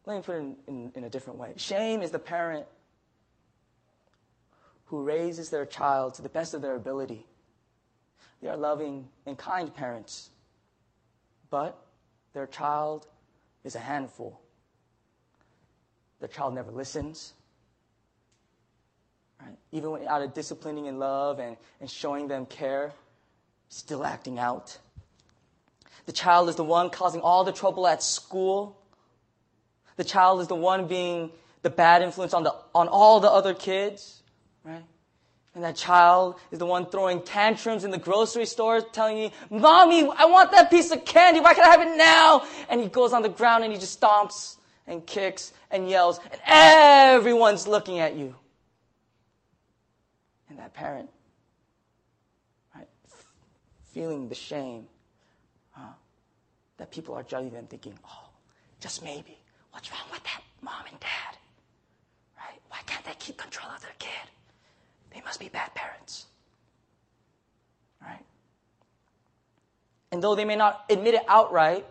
Let 0.06 0.18
me 0.18 0.22
put 0.22 0.36
it 0.36 0.39
in, 0.39 0.56
in, 0.68 0.92
in, 0.96 1.03
a 1.06 1.10
different 1.10 1.39
way. 1.39 1.53
Shame 1.56 2.01
is 2.01 2.12
the 2.12 2.20
parent 2.20 2.65
who 4.94 5.02
raises 5.02 5.50
their 5.50 5.66
child 5.66 6.14
to 6.14 6.22
the 6.22 6.30
best 6.30 6.54
of 6.54 6.62
their 6.62 6.76
ability. 6.76 7.26
They 8.44 8.48
are 8.48 8.56
loving 8.56 9.08
and 9.26 9.36
kind 9.36 9.74
parents, 9.74 10.30
but 11.50 11.84
their 12.34 12.46
child 12.46 13.08
is 13.64 13.74
a 13.74 13.80
handful. 13.80 14.40
Their 16.20 16.30
child 16.30 16.54
never 16.54 16.70
listens. 16.70 17.34
Right? 19.42 19.58
Even 19.72 19.90
when, 19.90 20.08
out 20.08 20.22
of 20.22 20.36
disciplining 20.36 20.88
and 20.88 21.00
love 21.00 21.40
and, 21.40 21.58
and 21.82 21.90
showing 21.90 22.28
them 22.28 22.46
care, 22.46 22.94
still 23.70 24.06
acting 24.06 24.38
out. 24.38 24.78
The 26.06 26.12
child 26.12 26.50
is 26.50 26.56
the 26.56 26.64
one 26.64 26.92
causing 26.92 27.22
all 27.22 27.44
the 27.44 27.52
trouble 27.52 27.88
at 27.88 28.04
school 28.04 28.78
the 29.96 30.04
child 30.04 30.42
is 30.42 30.48
the 30.48 30.56
one 30.56 30.88
being 30.88 31.32
the 31.62 31.70
bad 31.70 32.02
influence 32.02 32.34
on, 32.34 32.44
the, 32.44 32.56
on 32.74 32.88
all 32.88 33.20
the 33.20 33.30
other 33.30 33.54
kids, 33.54 34.23
right? 34.63 34.84
And 35.55 35.63
that 35.63 35.75
child 35.75 36.39
is 36.51 36.60
the 36.60 36.65
one 36.65 36.88
throwing 36.88 37.22
tantrums 37.22 37.84
in 37.84 37.91
the 37.91 37.98
grocery 37.98 38.46
store, 38.46 38.82
telling 38.82 39.17
you, 39.17 39.29
Mommy, 39.51 40.10
I 40.17 40.25
want 40.25 40.51
that 40.51 40.72
piece 40.72 40.89
of 40.91 41.05
candy. 41.05 41.39
Why 41.39 41.53
can't 41.53 41.67
I 41.67 41.72
have 41.72 41.82
it 41.82 41.96
now? 41.98 42.43
And 42.70 42.82
he 42.82 42.88
goes 42.88 43.13
on 43.13 43.22
the 43.22 43.29
ground 43.29 43.63
and 43.63 43.72
he 43.72 43.77
just 43.77 44.01
stomps 44.01 44.58
and 44.88 45.05
kicks 45.05 45.53
and 45.70 45.89
yells, 45.89 46.20
and 46.32 46.41
everyone's 46.46 47.67
looking 47.67 48.00
at 48.00 48.15
you. 48.15 48.36
And 50.50 50.60
that 50.60 50.74
parent, 50.74 51.10
right, 52.75 52.88
feeling 53.93 54.27
the 54.29 54.36
shame 54.36 54.88
that 56.77 56.89
people 56.89 57.13
are 57.13 57.24
judging 57.24 57.51
them, 57.51 57.67
thinking, 57.67 57.98
oh, 58.03 58.29
just 58.79 59.03
maybe. 59.03 59.38
What's 59.72 59.91
wrong 59.91 60.01
with 60.12 60.24
that 60.24 60.41
mom 60.62 60.84
and 60.89 61.00
dad? 61.00 61.38
Right? 62.38 62.60
Why 62.70 62.79
can't 62.88 63.05
they 63.05 63.13
keep 63.20 63.38
control 63.38 63.72
of 63.74 63.82
their 63.82 63.93
kid? 64.00 64.10
They 65.13 65.22
must 65.22 65.39
be 65.39 65.50
bad 65.50 65.74
parents. 65.75 66.25
Right? 68.01 68.25
And 70.12 70.24
though 70.24 70.36
they 70.36 70.46
may 70.46 70.55
not 70.55 70.86
admit 70.89 71.13
it 71.13 71.24
outright, 71.27 71.86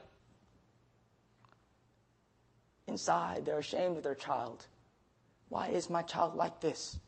inside 2.86 3.46
they're 3.46 3.58
ashamed 3.58 3.96
of 3.96 4.02
their 4.02 4.14
child. 4.14 4.66
Why 5.48 5.68
is 5.68 5.88
my 5.88 6.02
child 6.02 6.34
like 6.34 6.60
this? 6.60 6.98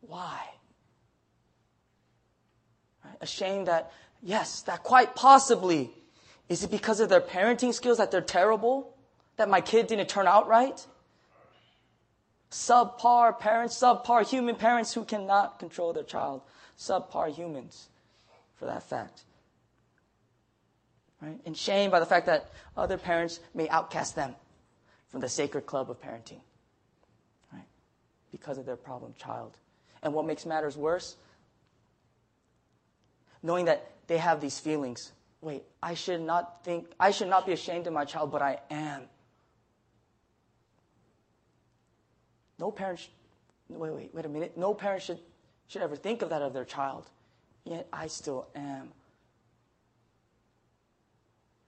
Why? 0.00 0.40
Right? 3.04 3.16
Ashamed 3.20 3.68
that, 3.68 3.92
yes, 4.22 4.62
that 4.62 4.82
quite 4.82 5.14
possibly 5.14 5.90
is 6.48 6.64
it 6.64 6.70
because 6.70 7.00
of 7.00 7.08
their 7.08 7.20
parenting 7.20 7.72
skills 7.72 7.98
that 7.98 8.10
they're 8.10 8.20
terrible? 8.20 8.94
That 9.36 9.48
my 9.48 9.60
kid 9.60 9.86
didn't 9.86 10.08
turn 10.08 10.26
out 10.26 10.48
right? 10.48 10.86
Subpar 12.52 13.38
parents, 13.38 13.74
subpar 13.78 14.28
human 14.28 14.54
parents 14.54 14.92
who 14.92 15.04
cannot 15.04 15.58
control 15.58 15.94
their 15.94 16.04
child. 16.04 16.42
Subpar 16.78 17.34
humans 17.34 17.88
for 18.56 18.66
that 18.66 18.82
fact. 18.82 19.22
Right? 21.22 21.40
And 21.46 21.56
shame 21.56 21.90
by 21.90 21.98
the 21.98 22.06
fact 22.06 22.26
that 22.26 22.50
other 22.76 22.98
parents 22.98 23.40
may 23.54 23.70
outcast 23.70 24.16
them 24.16 24.34
from 25.08 25.20
the 25.20 25.30
sacred 25.30 25.64
club 25.64 25.90
of 25.90 25.98
parenting. 26.00 26.40
Right? 27.52 27.64
Because 28.30 28.58
of 28.58 28.66
their 28.66 28.76
problem 28.76 29.14
child. 29.18 29.56
And 30.02 30.12
what 30.12 30.26
makes 30.26 30.44
matters 30.44 30.76
worse? 30.76 31.16
Knowing 33.42 33.64
that 33.64 33.92
they 34.08 34.18
have 34.18 34.42
these 34.42 34.58
feelings 34.58 35.12
wait, 35.40 35.64
I 35.82 35.94
should 35.94 36.20
not 36.20 36.64
think, 36.64 36.86
I 37.00 37.10
should 37.10 37.28
not 37.28 37.46
be 37.46 37.52
ashamed 37.52 37.86
of 37.86 37.92
my 37.92 38.04
child, 38.04 38.30
but 38.30 38.42
I 38.42 38.60
am. 38.70 39.02
No 42.62 42.70
parent, 42.70 43.00
sh- 43.00 43.08
wait, 43.70 43.92
wait, 43.92 44.14
wait 44.14 44.24
a 44.24 44.28
minute. 44.28 44.56
No 44.56 44.72
parent 44.72 45.02
should, 45.02 45.18
should 45.66 45.82
ever 45.82 45.96
think 45.96 46.22
of 46.22 46.28
that 46.28 46.42
of 46.42 46.52
their 46.52 46.64
child. 46.64 47.10
Yet 47.64 47.88
I 47.92 48.06
still 48.06 48.46
am. 48.54 48.92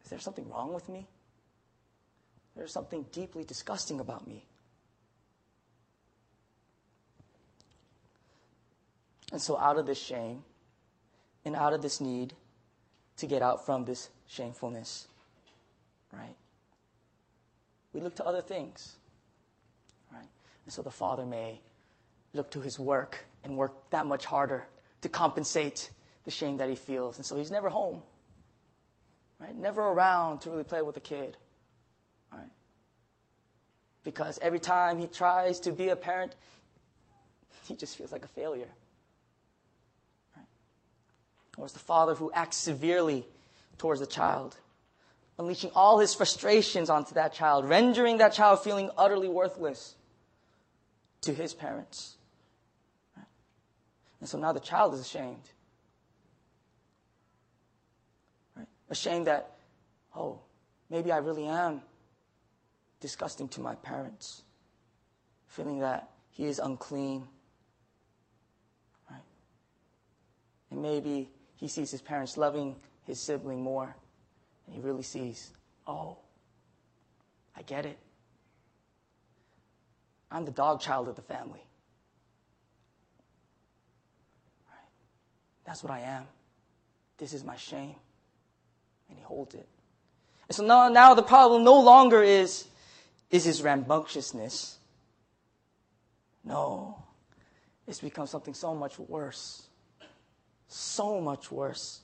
Is 0.05 0.11
there 0.11 0.21
something 0.21 0.49
wrong 0.49 0.73
with 0.73 0.89
me? 0.89 1.09
There's 2.55 2.73
something 2.73 3.07
deeply 3.11 3.43
disgusting 3.43 3.99
about 3.99 4.29
me. 4.29 4.45
And 9.33 9.43
so, 9.43 9.59
out 9.59 9.79
of 9.79 9.87
this 9.87 9.99
shame 9.99 10.45
and 11.45 11.57
out 11.57 11.73
of 11.73 11.83
this 11.83 12.01
need, 12.01 12.35
to 13.17 13.27
get 13.27 13.43
out 13.43 13.67
from 13.67 13.85
this 13.85 14.11
shamefulness, 14.29 15.09
right? 16.13 16.37
We 17.93 18.01
look 18.01 18.15
to 18.17 18.25
other 18.25 18.43
things, 18.43 18.95
so 20.73 20.83
the 20.83 20.91
father 20.91 21.27
may 21.27 21.61
look 22.33 22.51
to 22.51 22.61
his 22.61 22.79
work 22.79 23.25
and 23.45 23.57
work 23.57 23.91
that 23.91 24.07
much 24.07 24.25
harder 24.25 24.67
to 25.03 25.09
compensate 25.09 25.91
the 26.25 26.31
shame 26.31 26.57
that 26.57 26.69
he 26.69 26.75
feels. 26.75 27.17
And 27.17 27.27
so 27.27 27.37
he's 27.37 27.51
never 27.51 27.69
home, 27.69 28.03
right? 29.39 29.55
Never 29.55 29.83
around 29.83 30.41
to 30.41 30.51
really 30.51 30.65
play 30.65 30.83
with 30.83 30.95
the 30.95 31.01
kid, 31.01 31.37
right? 32.33 32.49
Because 34.03 34.39
every 34.41 34.59
time 34.59 34.99
he 34.99 35.07
tries 35.07 35.61
to 35.61 35.73
be 35.73 35.91
a 35.91 35.97
parent, 35.97 36.35
he 37.67 37.77
just 37.77 37.97
feels 37.97 38.13
like 38.13 38.25
a 38.25 38.29
failure 38.29 38.69
Right? 40.37 40.47
or 41.57 41.65
it's 41.65 41.75
the 41.75 41.81
father 41.81 42.15
who 42.15 42.31
acts 42.33 42.57
severely 42.57 43.27
towards 43.79 44.01
the 44.01 44.07
child, 44.07 44.57
unleashing 45.39 45.71
all 45.75 45.99
his 45.99 46.15
frustrations 46.15 46.89
onto 46.89 47.15
that 47.15 47.33
child, 47.33 47.69
rendering 47.69 48.19
that 48.19 48.33
child 48.33 48.61
feeling 48.61 48.91
utterly 48.97 49.29
worthless 49.29 49.95
to 51.25 51.35
his 51.35 51.55
parents. 51.55 52.17
And 54.21 54.29
so 54.29 54.39
now 54.39 54.53
the 54.53 54.61
child 54.61 54.95
is 54.95 55.01
ashamed. 55.01 55.51
Right? 58.57 58.67
Ashamed 58.89 59.27
that, 59.27 59.57
oh, 60.17 60.41
maybe 60.89 61.13
I 61.13 61.19
really 61.19 61.47
am 61.47 61.83
disgusting 63.01 63.49
to 63.49 63.61
my 63.61 63.75
parents, 63.75 64.43
feeling 65.47 65.81
that 65.81 66.09
he 66.31 66.47
is 66.47 66.59
unclean. 66.59 67.29
Right? 69.11 69.21
And 70.71 70.81
maybe 70.81 71.29
he 71.57 71.69
sees 71.69 71.91
his 71.91 72.01
parents 72.01 72.39
loving 72.39 72.77
his 73.07 73.21
sibling 73.21 73.63
more, 73.63 73.95
and 74.67 74.75
he 74.75 74.81
really 74.81 75.03
sees, 75.03 75.53
oh, 75.87 76.17
I 77.55 77.63
get 77.63 77.85
it. 77.85 77.99
I'm 80.35 80.45
the 80.45 80.51
dog 80.51 80.81
child 80.81 81.07
of 81.07 81.15
the 81.15 81.23
family. 81.23 81.65
That's 85.65 85.83
what 85.83 85.93
I 85.93 86.01
am. 86.01 86.25
This 87.19 87.33
is 87.33 87.45
my 87.45 87.55
shame. 87.55 87.95
And 89.09 89.17
he 89.17 89.25
holds 89.25 89.55
it. 89.55 89.69
And 90.49 90.57
so 90.57 90.65
now, 90.65 90.89
now 90.89 91.15
the 91.15 91.23
problem 91.23 91.63
no 91.63 91.81
longer 91.81 92.21
is, 92.21 92.67
is 93.31 93.45
his 93.45 93.63
rambunctiousness. 93.63 94.77
No. 96.43 97.01
It's 97.87 98.01
become 98.01 98.27
something 98.27 98.55
so 98.55 98.75
much 98.75 98.99
worse. 98.99 99.63
So 100.67 101.21
much 101.21 101.53
worse. 101.53 102.01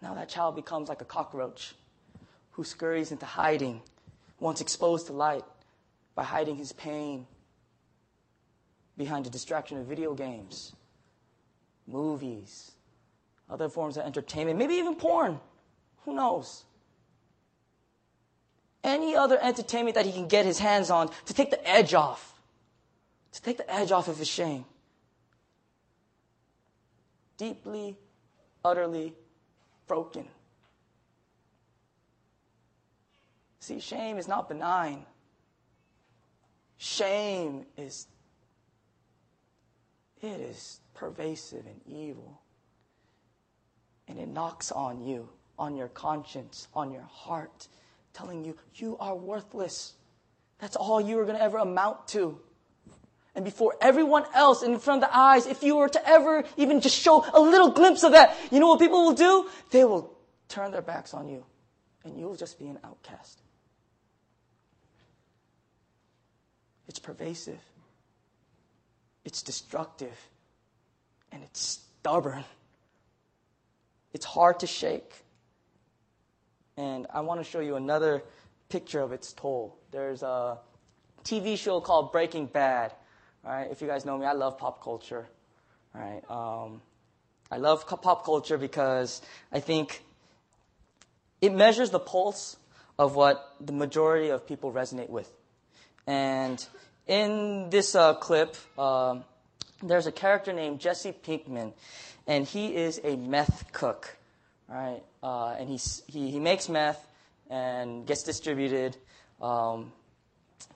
Now 0.00 0.14
that 0.14 0.28
child 0.28 0.54
becomes 0.54 0.88
like 0.88 1.02
a 1.02 1.06
cockroach 1.06 1.74
who 2.52 2.62
scurries 2.62 3.10
into 3.10 3.26
hiding 3.26 3.82
once 4.38 4.60
exposed 4.60 5.08
to 5.08 5.12
light 5.12 5.44
by 6.20 6.24
hiding 6.24 6.56
his 6.56 6.72
pain 6.72 7.26
behind 8.98 9.24
the 9.24 9.30
distraction 9.30 9.78
of 9.78 9.86
video 9.86 10.12
games, 10.12 10.74
movies, 11.86 12.72
other 13.48 13.70
forms 13.70 13.96
of 13.96 14.04
entertainment, 14.04 14.58
maybe 14.58 14.74
even 14.74 14.96
porn. 14.96 15.40
Who 16.04 16.12
knows? 16.12 16.64
Any 18.84 19.16
other 19.16 19.38
entertainment 19.40 19.94
that 19.94 20.04
he 20.04 20.12
can 20.12 20.28
get 20.28 20.44
his 20.44 20.58
hands 20.58 20.90
on 20.90 21.08
to 21.24 21.32
take 21.32 21.50
the 21.50 21.66
edge 21.66 21.94
off, 21.94 22.38
to 23.32 23.40
take 23.40 23.56
the 23.56 23.74
edge 23.74 23.90
off 23.90 24.06
of 24.06 24.18
his 24.18 24.28
shame. 24.28 24.66
Deeply, 27.38 27.96
utterly 28.62 29.14
broken. 29.86 30.28
See, 33.60 33.80
shame 33.80 34.18
is 34.18 34.28
not 34.28 34.50
benign. 34.50 35.06
Shame 36.82 37.66
is 37.76 38.06
it 40.22 40.40
is 40.40 40.80
pervasive 40.94 41.66
and 41.66 41.78
evil. 41.86 42.40
And 44.08 44.18
it 44.18 44.28
knocks 44.28 44.72
on 44.72 45.02
you, 45.02 45.28
on 45.58 45.76
your 45.76 45.88
conscience, 45.88 46.68
on 46.72 46.90
your 46.90 47.02
heart, 47.02 47.68
telling 48.14 48.46
you 48.46 48.56
you 48.76 48.96
are 48.98 49.14
worthless. 49.14 49.92
That's 50.58 50.74
all 50.74 51.02
you 51.02 51.18
are 51.18 51.26
going 51.26 51.36
to 51.36 51.42
ever 51.42 51.58
amount 51.58 52.08
to. 52.08 52.40
And 53.34 53.44
before 53.44 53.76
everyone 53.82 54.24
else 54.34 54.62
in 54.62 54.78
front 54.78 55.04
of 55.04 55.10
the 55.10 55.16
eyes, 55.16 55.46
if 55.46 55.62
you 55.62 55.76
were 55.76 55.88
to 55.90 56.08
ever 56.08 56.44
even 56.56 56.80
just 56.80 56.96
show 56.98 57.26
a 57.34 57.40
little 57.42 57.72
glimpse 57.72 58.02
of 58.04 58.12
that, 58.12 58.34
you 58.50 58.58
know 58.58 58.68
what 58.68 58.80
people 58.80 59.04
will 59.04 59.12
do? 59.12 59.50
They 59.70 59.84
will 59.84 60.16
turn 60.48 60.70
their 60.72 60.80
backs 60.80 61.12
on 61.12 61.28
you. 61.28 61.44
And 62.04 62.18
you 62.18 62.24
will 62.24 62.36
just 62.36 62.58
be 62.58 62.68
an 62.68 62.78
outcast. 62.82 63.42
It's 66.90 66.98
pervasive. 66.98 67.60
It's 69.24 69.42
destructive. 69.42 70.18
And 71.30 71.44
it's 71.44 71.60
stubborn. 71.60 72.42
It's 74.12 74.24
hard 74.24 74.58
to 74.58 74.66
shake. 74.66 75.14
And 76.76 77.06
I 77.14 77.20
want 77.20 77.38
to 77.38 77.44
show 77.44 77.60
you 77.60 77.76
another 77.76 78.24
picture 78.70 78.98
of 78.98 79.12
its 79.12 79.32
toll. 79.32 79.78
There's 79.92 80.24
a 80.24 80.58
TV 81.22 81.56
show 81.56 81.80
called 81.80 82.10
Breaking 82.10 82.46
Bad. 82.46 82.92
If 83.46 83.80
you 83.80 83.86
guys 83.86 84.04
know 84.04 84.18
me, 84.18 84.26
I 84.26 84.32
love 84.32 84.58
pop 84.58 84.82
culture. 84.82 85.28
Right? 85.94 86.22
Um, 86.28 86.82
I 87.52 87.58
love 87.58 87.86
pop 87.86 88.24
culture 88.24 88.58
because 88.58 89.22
I 89.52 89.60
think 89.60 90.02
it 91.40 91.52
measures 91.52 91.90
the 91.90 92.00
pulse 92.00 92.56
of 92.98 93.14
what 93.14 93.54
the 93.60 93.72
majority 93.72 94.30
of 94.30 94.44
people 94.44 94.72
resonate 94.72 95.08
with. 95.08 95.32
And 96.06 96.64
in 97.06 97.70
this 97.70 97.94
uh, 97.94 98.14
clip, 98.14 98.56
um, 98.78 99.24
there's 99.82 100.06
a 100.06 100.12
character 100.12 100.52
named 100.52 100.80
Jesse 100.80 101.12
Pinkman, 101.12 101.72
and 102.26 102.46
he 102.46 102.74
is 102.74 103.00
a 103.02 103.16
meth 103.16 103.72
cook, 103.72 104.16
right? 104.68 105.02
Uh, 105.22 105.56
and 105.58 105.68
he's, 105.68 106.02
he, 106.06 106.30
he 106.30 106.38
makes 106.38 106.68
meth 106.68 107.06
and 107.48 108.06
gets 108.06 108.22
distributed 108.22 108.96
um, 109.40 109.92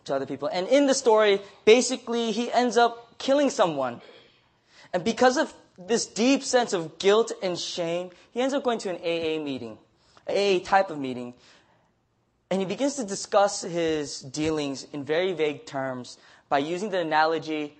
to 0.05 0.15
other 0.15 0.27
people. 0.27 0.49
And 0.53 0.67
in 0.69 0.87
the 0.87 0.95
story, 0.95 1.41
basically, 1.65 2.33
he 2.33 2.51
ends 2.53 2.77
up 2.77 3.19
killing 3.19 3.51
someone. 3.51 4.01
And 4.93 5.05
because 5.05 5.37
of 5.37 5.53
this 5.79 6.07
deep 6.07 6.43
sense 6.43 6.73
of 6.73 6.99
guilt 6.99 7.33
and 7.43 7.59
shame, 7.59 8.11
he 8.33 8.41
ends 8.41 8.55
up 8.55 8.63
going 8.63 8.79
to 8.81 8.91
an 8.91 8.97
AA 8.97 9.43
meeting, 9.43 9.79
AA 10.29 10.59
type 10.65 10.91
of 10.91 10.99
meeting, 10.99 11.35
and 12.51 12.61
he 12.61 12.67
begins 12.67 12.95
to 12.97 13.05
discuss 13.05 13.63
his 13.63 14.21
dealings 14.21 14.87
in 14.93 15.05
very 15.05 15.33
vague 15.33 15.67
terms 15.67 16.19
by 16.49 16.59
using 16.59 16.91
the 16.91 17.01
analogy 17.01 17.77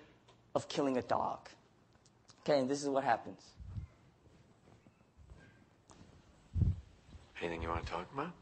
of 0.55 0.69
killing 0.69 0.97
a 0.97 1.03
dog. 1.03 1.49
Okay, 2.43 2.59
and 2.59 2.69
this 2.69 2.83
is 2.83 2.89
what 2.89 3.05
happens. 3.05 3.41
Anything 7.41 7.63
you 7.63 7.69
want 7.69 7.85
to 7.85 7.93
talk 7.93 8.07
about? 8.13 8.33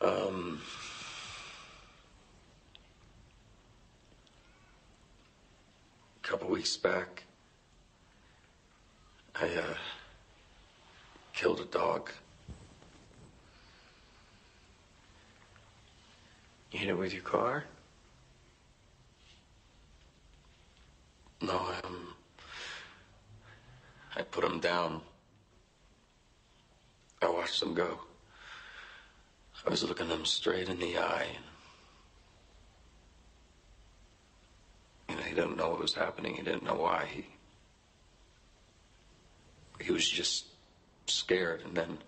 Um. 0.00 0.60
A 6.22 6.26
couple 6.32 6.48
weeks 6.48 6.76
back, 6.76 7.24
I, 9.34 9.46
uh, 9.46 9.74
killed 11.40 11.60
a 11.60 11.64
dog. 11.64 12.10
You 16.70 16.80
hit 16.80 16.88
it 16.90 16.98
with 16.98 17.14
your 17.14 17.22
car? 17.22 17.64
No, 21.40 21.56
I, 21.56 21.80
um, 21.82 22.08
I 24.16 24.20
put 24.20 24.44
him 24.44 24.60
down. 24.60 25.00
I 27.22 27.30
watched 27.30 27.62
him 27.62 27.72
go. 27.72 27.98
I 29.66 29.70
was 29.70 29.82
looking 29.82 30.08
him 30.08 30.26
straight 30.26 30.68
in 30.68 30.78
the 30.78 30.98
eye. 30.98 31.28
And, 35.08 35.16
you 35.16 35.16
know, 35.16 35.22
he 35.22 35.34
didn't 35.34 35.56
know 35.56 35.70
what 35.70 35.80
was 35.80 35.94
happening. 35.94 36.34
He 36.34 36.42
didn't 36.42 36.64
know 36.64 36.74
why. 36.74 37.06
He, 37.10 37.24
he 39.82 39.90
was 39.90 40.06
just 40.06 40.44
scared, 41.10 41.62
and 41.64 41.76
then 41.76 41.98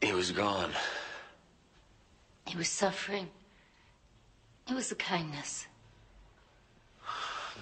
he 0.00 0.12
was 0.12 0.32
gone. 0.32 0.72
He 2.46 2.56
was 2.56 2.68
suffering. 2.68 3.28
It 4.68 4.74
was 4.74 4.92
a 4.92 4.96
kindness. 4.96 5.66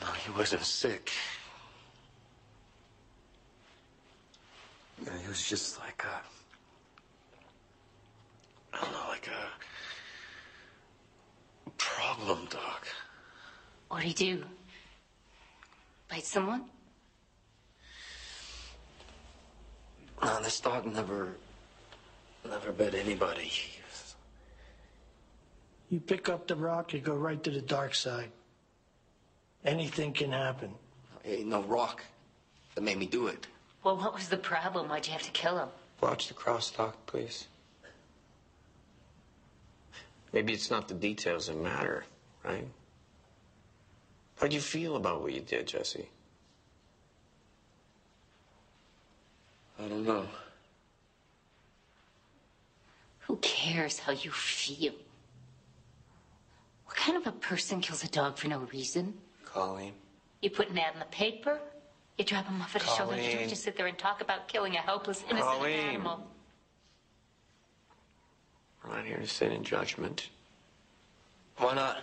No, 0.00 0.06
he 0.12 0.30
wasn't 0.30 0.62
sick. 0.62 1.10
He 4.98 5.28
was 5.28 5.46
just 5.46 5.78
like 5.78 6.02
a. 6.04 6.22
I 8.76 8.80
don't 8.80 8.92
know, 8.92 9.08
like 9.08 9.28
a. 9.28 9.50
problem 11.78 12.46
dog. 12.50 12.86
What'd 13.88 14.06
he 14.06 14.14
do? 14.14 14.44
Bite 16.08 16.24
someone? 16.24 16.64
No, 20.22 20.40
this 20.42 20.60
dog 20.60 20.86
never. 20.86 21.34
never 22.48 22.72
bit 22.72 22.94
anybody. 22.94 23.50
You 25.90 25.98
pick 25.98 26.28
up 26.28 26.46
the 26.46 26.54
rock, 26.54 26.92
you 26.92 27.00
go 27.00 27.14
right 27.14 27.42
to 27.42 27.50
the 27.50 27.60
dark 27.60 27.94
side. 27.94 28.30
Anything 29.64 30.12
can 30.12 30.30
happen. 30.32 30.70
Ain't 31.24 31.48
no 31.48 31.62
rock 31.62 32.02
that 32.74 32.82
made 32.82 32.98
me 32.98 33.06
do 33.06 33.26
it. 33.26 33.46
Well, 33.82 33.96
what 33.96 34.14
was 34.14 34.28
the 34.28 34.36
problem? 34.36 34.88
Why'd 34.88 35.06
you 35.06 35.12
have 35.12 35.22
to 35.22 35.30
kill 35.32 35.58
him? 35.58 35.68
Watch 36.00 36.28
the 36.28 36.34
crosstalk, 36.34 36.94
please. 37.06 37.48
Maybe 40.32 40.52
it's 40.52 40.70
not 40.70 40.86
the 40.86 40.94
details 40.94 41.48
that 41.48 41.60
matter, 41.60 42.04
right? 42.44 42.66
How'd 44.38 44.52
you 44.52 44.60
feel 44.60 44.96
about 44.96 45.22
what 45.22 45.32
you 45.32 45.40
did, 45.40 45.66
Jesse? 45.66 46.08
I 49.82 49.88
don't 49.88 50.04
know. 50.04 50.26
Who 53.20 53.36
cares 53.36 53.98
how 53.98 54.12
you 54.12 54.30
feel? 54.30 54.92
What 56.86 56.96
kind 56.96 57.16
of 57.16 57.26
a 57.26 57.32
person 57.32 57.80
kills 57.80 58.04
a 58.04 58.08
dog 58.08 58.36
for 58.36 58.48
no 58.48 58.58
reason? 58.72 59.14
Colleen. 59.44 59.92
You 60.42 60.50
put 60.50 60.68
an 60.70 60.78
ad 60.78 60.94
in 60.94 60.98
the 60.98 61.06
paper? 61.06 61.60
You 62.18 62.24
drop 62.24 62.46
him 62.46 62.60
off 62.60 62.74
at 62.76 62.82
his 62.82 62.94
shoulder. 62.94 63.16
You 63.16 63.38
don't 63.38 63.48
just 63.48 63.62
sit 63.62 63.76
there 63.76 63.86
and 63.86 63.96
talk 63.96 64.20
about 64.20 64.48
killing 64.48 64.74
a 64.74 64.80
helpless, 64.80 65.22
innocent 65.30 65.58
Colleen. 65.58 65.78
animal. 65.78 66.26
We're 68.84 68.96
not 68.96 69.04
here 69.04 69.18
to 69.18 69.26
sit 69.26 69.52
in 69.52 69.62
judgment. 69.64 70.28
Why 71.56 71.74
not? 71.74 71.98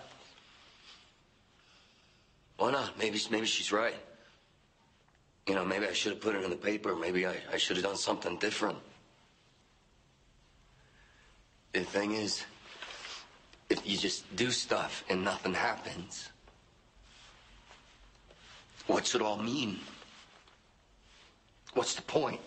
Why 2.57 2.71
not? 2.71 2.97
Maybe 2.97 3.19
maybe 3.29 3.45
she's 3.45 3.71
right. 3.71 3.95
You 5.47 5.55
know, 5.55 5.63
maybe 5.63 5.87
I 5.87 5.93
should 5.93 6.11
have 6.11 6.21
put 6.21 6.35
it 6.35 6.43
in 6.43 6.49
the 6.49 6.57
paper. 6.57 6.95
Maybe 6.95 7.25
I, 7.25 7.35
I 7.53 7.57
should 7.57 7.77
have 7.77 7.85
done 7.85 7.95
something 7.95 8.37
different. 8.37 8.77
The 11.71 11.81
thing 11.81 12.13
is, 12.13 12.43
if 13.69 13.87
you 13.87 13.97
just 13.97 14.35
do 14.35 14.51
stuff 14.51 15.05
and 15.09 15.23
nothing 15.23 15.53
happens, 15.53 16.29
what's 18.87 19.15
it 19.15 19.21
all 19.21 19.37
mean? 19.37 19.79
What's 21.73 21.95
the 21.95 22.01
point? 22.01 22.41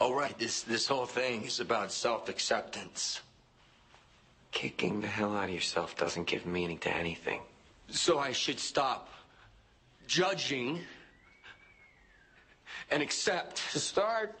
Oh, 0.00 0.14
right, 0.14 0.38
this, 0.38 0.62
this 0.62 0.86
whole 0.86 1.06
thing 1.06 1.44
is 1.44 1.58
about 1.58 1.90
self-acceptance. 1.90 3.20
Kicking 4.52 5.00
the 5.00 5.08
hell 5.08 5.36
out 5.36 5.48
of 5.48 5.54
yourself 5.54 5.96
doesn't 5.96 6.26
give 6.26 6.46
meaning 6.46 6.78
to 6.78 6.94
anything. 6.94 7.40
So 7.88 8.18
I 8.18 8.30
should 8.32 8.60
stop 8.60 9.08
judging 10.08 10.80
and 12.90 13.02
accept. 13.02 13.62
To 13.72 13.78
start, 13.78 14.36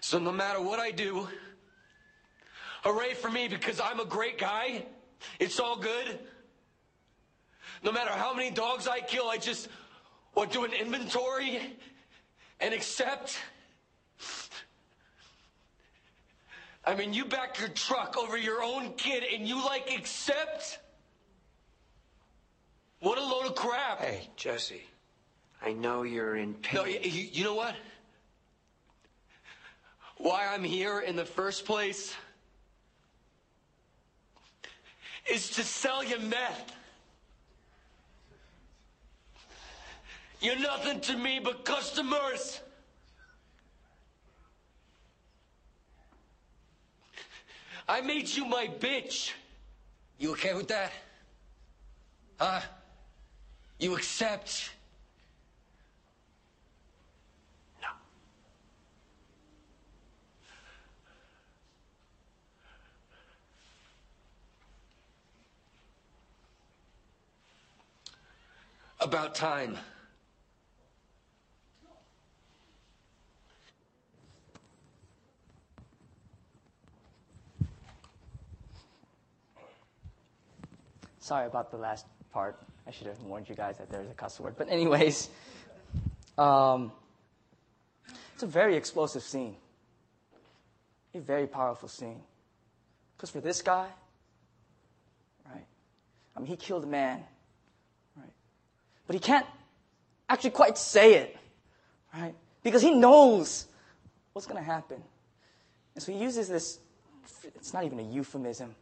So 0.00 0.18
no 0.18 0.32
matter 0.32 0.60
what 0.62 0.78
I 0.78 0.92
do, 0.92 1.28
hooray 2.84 3.14
for 3.14 3.30
me 3.30 3.48
because 3.48 3.80
I'm 3.80 4.00
a 4.00 4.04
great 4.04 4.38
guy. 4.38 4.86
It's 5.38 5.60
all 5.60 5.76
good. 5.76 6.18
No 7.82 7.92
matter 7.92 8.10
how 8.10 8.32
many 8.32 8.50
dogs 8.50 8.86
I 8.86 9.00
kill, 9.00 9.28
I 9.28 9.36
just 9.36 9.68
to 10.36 10.46
do 10.46 10.64
an 10.64 10.72
inventory 10.72 11.60
and 12.60 12.72
accept. 12.72 13.38
I 16.84 16.94
mean, 16.94 17.12
you 17.12 17.24
back 17.24 17.58
your 17.58 17.68
truck 17.68 18.16
over 18.16 18.38
your 18.38 18.62
own 18.62 18.94
kid 18.94 19.24
and 19.34 19.46
you 19.46 19.62
like 19.64 19.92
accept? 19.92 20.78
What 23.00 23.18
a 23.18 23.22
load 23.22 23.39
of 23.50 23.56
crap. 23.56 24.00
hey, 24.00 24.28
Jesse, 24.36 24.82
I 25.62 25.72
know 25.72 26.02
you're 26.02 26.36
in 26.36 26.54
pain. 26.54 26.80
No, 26.80 26.84
you, 26.84 27.28
you 27.32 27.44
know 27.44 27.54
what? 27.54 27.74
Why 30.16 30.48
I'm 30.52 30.64
here 30.64 31.00
in 31.00 31.16
the 31.16 31.24
first 31.24 31.64
place 31.64 32.14
is 35.30 35.50
to 35.50 35.62
sell 35.62 36.04
you 36.04 36.18
meth. 36.18 36.72
You're 40.40 40.58
nothing 40.58 41.00
to 41.00 41.16
me 41.16 41.40
but 41.42 41.64
customers. 41.64 42.60
I 47.88 48.00
made 48.00 48.28
you 48.28 48.44
my 48.44 48.68
bitch. 48.78 49.32
You 50.18 50.32
okay 50.32 50.54
with 50.54 50.68
that? 50.68 50.92
Huh? 52.38 52.60
You 53.80 53.96
accept? 53.96 54.72
No. 57.80 57.88
About 69.00 69.34
time. 69.34 69.78
Sorry 81.18 81.46
about 81.46 81.70
the 81.70 81.78
last 81.78 82.04
part. 82.30 82.60
I 82.86 82.90
should 82.90 83.06
have 83.06 83.20
warned 83.22 83.48
you 83.48 83.54
guys 83.54 83.78
that 83.78 83.90
there's 83.90 84.10
a 84.10 84.14
cuss 84.14 84.40
word. 84.40 84.54
But, 84.56 84.68
anyways, 84.68 85.28
um, 86.38 86.92
it's 88.34 88.42
a 88.42 88.46
very 88.46 88.76
explosive 88.76 89.22
scene, 89.22 89.56
a 91.14 91.20
very 91.20 91.46
powerful 91.46 91.88
scene. 91.88 92.20
Because 93.16 93.30
for 93.30 93.40
this 93.40 93.60
guy, 93.62 93.86
right, 95.52 95.66
I 96.34 96.40
mean, 96.40 96.46
he 96.46 96.56
killed 96.56 96.84
a 96.84 96.86
man, 96.86 97.22
right? 98.16 98.32
But 99.06 99.14
he 99.14 99.20
can't 99.20 99.46
actually 100.28 100.50
quite 100.50 100.78
say 100.78 101.14
it, 101.14 101.36
right? 102.14 102.34
Because 102.62 102.80
he 102.80 102.92
knows 102.92 103.66
what's 104.32 104.46
going 104.46 104.58
to 104.58 104.64
happen. 104.64 105.02
And 105.94 106.02
so 106.02 106.12
he 106.12 106.18
uses 106.18 106.48
this, 106.48 106.78
it's 107.44 107.74
not 107.74 107.84
even 107.84 107.98
a 107.98 108.02
euphemism, 108.02 108.74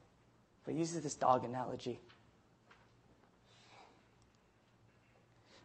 but 0.65 0.75
he 0.75 0.79
uses 0.79 1.03
this 1.03 1.15
dog 1.15 1.45
analogy. 1.45 1.99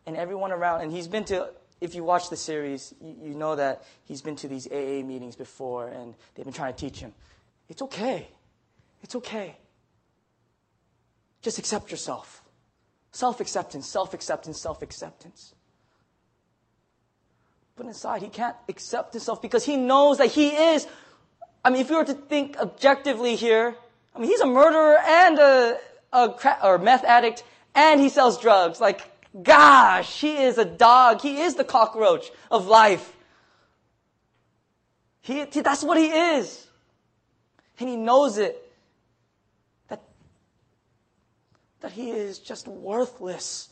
And 0.05 0.17
everyone 0.17 0.51
around, 0.51 0.81
and 0.81 0.91
he's 0.91 1.07
been 1.07 1.25
to, 1.25 1.49
if 1.81 1.95
you 1.95 2.03
watch 2.03 2.29
the 2.29 2.37
series, 2.37 2.93
you, 3.01 3.15
you 3.23 3.33
know 3.35 3.55
that 3.55 3.83
he's 4.05 4.21
been 4.21 4.35
to 4.37 4.47
these 4.47 4.67
AA 4.67 5.03
meetings 5.05 5.35
before, 5.35 5.87
and 5.87 6.13
they've 6.35 6.45
been 6.45 6.53
trying 6.53 6.73
to 6.73 6.79
teach 6.79 6.99
him. 6.99 7.13
It's 7.69 7.81
okay. 7.81 8.27
It's 9.01 9.15
okay. 9.15 9.57
Just 11.41 11.59
accept 11.59 11.91
yourself. 11.91 12.41
Self 13.11 13.39
acceptance, 13.39 13.87
self 13.87 14.13
acceptance, 14.13 14.59
self 14.59 14.81
acceptance. 14.81 15.53
But 17.75 17.87
inside, 17.87 18.21
he 18.21 18.29
can't 18.29 18.55
accept 18.69 19.13
himself 19.13 19.41
because 19.41 19.65
he 19.65 19.77
knows 19.77 20.19
that 20.19 20.27
he 20.27 20.49
is. 20.49 20.87
I 21.65 21.69
mean, 21.69 21.81
if 21.81 21.89
you 21.89 21.97
were 21.97 22.05
to 22.05 22.13
think 22.13 22.57
objectively 22.57 23.35
here, 23.35 23.75
I 24.15 24.19
mean, 24.19 24.29
he's 24.29 24.41
a 24.41 24.45
murderer 24.45 24.97
and 24.97 25.39
a, 25.39 25.79
a 26.11 26.29
cra- 26.33 26.59
or 26.63 26.77
meth 26.77 27.03
addict, 27.03 27.43
and 27.73 27.99
he 27.99 28.09
sells 28.09 28.39
drugs. 28.39 28.79
Like, 28.79 29.09
gosh, 29.41 30.21
he 30.21 30.37
is 30.37 30.57
a 30.57 30.65
dog. 30.65 31.21
He 31.21 31.41
is 31.41 31.55
the 31.55 31.63
cockroach 31.63 32.29
of 32.51 32.67
life. 32.67 33.13
He, 35.21 35.45
that's 35.45 35.83
what 35.83 35.97
he 35.97 36.07
is. 36.07 36.67
And 37.79 37.89
he 37.89 37.95
knows 37.95 38.37
it. 38.37 38.59
That, 39.87 40.01
that 41.79 41.91
he 41.91 42.11
is 42.11 42.39
just 42.39 42.67
worthless 42.67 43.69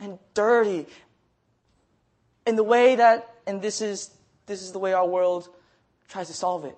and 0.00 0.18
dirty. 0.34 0.86
In 2.46 2.56
the 2.56 2.64
way 2.64 2.96
that, 2.96 3.28
and 3.46 3.60
this 3.60 3.80
is, 3.80 4.10
this 4.46 4.62
is 4.62 4.72
the 4.72 4.78
way 4.78 4.94
our 4.94 5.06
world 5.06 5.48
tries 6.08 6.28
to 6.28 6.32
solve 6.32 6.64
it 6.64 6.76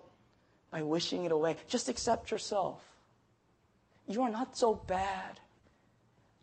by 0.70 0.82
wishing 0.82 1.24
it 1.24 1.32
away. 1.32 1.56
Just 1.68 1.88
accept 1.88 2.30
yourself. 2.30 2.82
You 4.08 4.22
are 4.22 4.30
not 4.30 4.56
so 4.56 4.74
bad. 4.74 5.38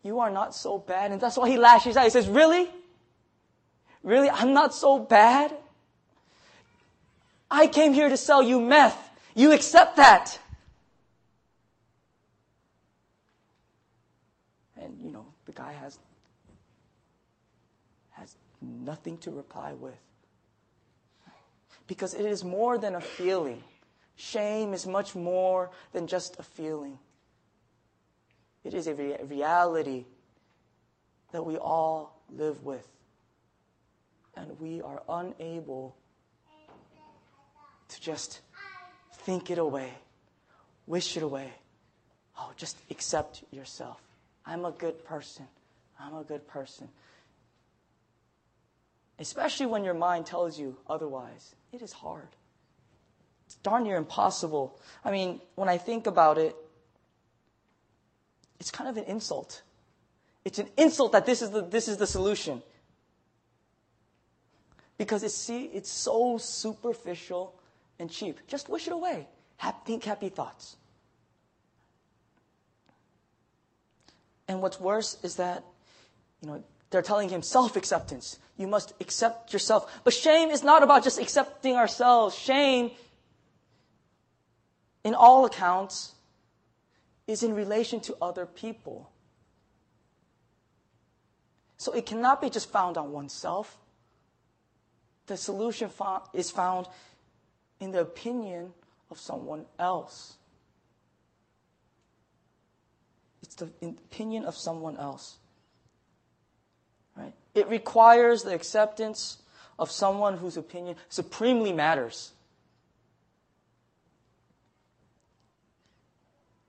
You 0.02 0.20
are 0.20 0.30
not 0.30 0.54
so 0.54 0.78
bad. 0.78 1.12
And 1.12 1.20
that's 1.20 1.36
why 1.36 1.48
he 1.48 1.56
lashes 1.56 1.96
out. 1.96 2.04
He 2.04 2.10
says, 2.10 2.28
Really? 2.28 2.68
Really? 4.02 4.30
I'm 4.30 4.52
not 4.52 4.74
so 4.74 4.98
bad? 4.98 5.54
I 7.50 7.66
came 7.66 7.92
here 7.92 8.08
to 8.08 8.16
sell 8.16 8.42
you 8.42 8.60
meth. 8.60 9.10
You 9.34 9.52
accept 9.52 9.96
that. 9.96 10.38
And, 14.80 14.98
you 15.02 15.10
know, 15.10 15.26
the 15.46 15.52
guy 15.52 15.72
has, 15.72 15.98
has 18.12 18.36
nothing 18.60 19.18
to 19.18 19.30
reply 19.30 19.72
with. 19.72 19.98
Because 21.86 22.14
it 22.14 22.26
is 22.26 22.44
more 22.44 22.78
than 22.78 22.94
a 22.94 23.00
feeling. 23.00 23.62
Shame 24.16 24.74
is 24.74 24.86
much 24.86 25.14
more 25.14 25.70
than 25.92 26.06
just 26.06 26.38
a 26.38 26.42
feeling. 26.42 26.98
It 28.68 28.74
is 28.74 28.86
a 28.86 28.94
rea- 28.94 29.16
reality 29.24 30.04
that 31.32 31.42
we 31.42 31.56
all 31.56 32.20
live 32.30 32.62
with. 32.64 32.86
And 34.36 34.60
we 34.60 34.82
are 34.82 35.02
unable 35.08 35.96
to 37.88 38.00
just 38.00 38.40
think 39.24 39.50
it 39.50 39.56
away, 39.56 39.94
wish 40.86 41.16
it 41.16 41.22
away. 41.22 41.50
Oh, 42.38 42.52
just 42.58 42.76
accept 42.90 43.42
yourself. 43.50 44.02
I'm 44.44 44.66
a 44.66 44.70
good 44.70 45.02
person. 45.02 45.46
I'm 45.98 46.14
a 46.14 46.22
good 46.22 46.46
person. 46.46 46.90
Especially 49.18 49.64
when 49.64 49.82
your 49.82 49.94
mind 49.94 50.26
tells 50.26 50.58
you 50.58 50.76
otherwise. 50.86 51.54
It 51.72 51.80
is 51.80 51.94
hard. 51.94 52.28
It's 53.46 53.56
darn 53.56 53.84
near 53.84 53.96
impossible. 53.96 54.78
I 55.06 55.10
mean, 55.10 55.40
when 55.54 55.70
I 55.70 55.78
think 55.78 56.06
about 56.06 56.36
it, 56.36 56.54
it's 58.60 58.70
kind 58.70 58.88
of 58.88 58.96
an 58.96 59.04
insult. 59.04 59.62
It's 60.44 60.58
an 60.58 60.68
insult 60.76 61.12
that 61.12 61.26
this 61.26 61.42
is 61.42 61.50
the, 61.50 61.62
this 61.62 61.88
is 61.88 61.96
the 61.96 62.06
solution. 62.06 62.62
Because 64.96 65.22
it's, 65.22 65.34
see, 65.34 65.64
it's 65.66 65.90
so 65.90 66.38
superficial 66.38 67.54
and 67.98 68.10
cheap. 68.10 68.38
Just 68.46 68.68
wish 68.68 68.86
it 68.86 68.92
away. 68.92 69.28
Have, 69.58 69.74
think 69.84 70.04
happy 70.04 70.28
thoughts. 70.28 70.76
And 74.48 74.62
what's 74.62 74.80
worse 74.80 75.18
is 75.22 75.36
that, 75.36 75.62
you 76.42 76.48
know, 76.48 76.64
They're 76.90 77.02
telling 77.02 77.28
him 77.28 77.42
self 77.42 77.76
acceptance. 77.76 78.38
You 78.56 78.66
must 78.66 78.92
accept 79.00 79.52
yourself. 79.52 80.00
But 80.04 80.14
shame 80.14 80.50
is 80.50 80.62
not 80.62 80.82
about 80.82 81.04
just 81.04 81.20
accepting 81.20 81.76
ourselves. 81.76 82.34
Shame, 82.34 82.90
in 85.04 85.14
all 85.14 85.44
accounts, 85.44 86.14
is 87.28 87.42
in 87.42 87.54
relation 87.54 88.00
to 88.00 88.16
other 88.20 88.46
people. 88.46 89.10
So 91.76 91.92
it 91.92 92.06
cannot 92.06 92.40
be 92.40 92.50
just 92.50 92.72
found 92.72 92.96
on 92.96 93.12
oneself. 93.12 93.78
The 95.26 95.36
solution 95.36 95.90
is 96.32 96.50
found 96.50 96.88
in 97.78 97.92
the 97.92 98.00
opinion 98.00 98.72
of 99.10 99.20
someone 99.20 99.66
else. 99.78 100.38
It's 103.42 103.54
the 103.54 103.70
opinion 103.82 104.46
of 104.46 104.56
someone 104.56 104.96
else. 104.96 105.36
Right? 107.14 107.34
It 107.54 107.68
requires 107.68 108.42
the 108.42 108.54
acceptance 108.54 109.38
of 109.78 109.90
someone 109.90 110.38
whose 110.38 110.56
opinion 110.56 110.96
supremely 111.10 111.72
matters. 111.72 112.32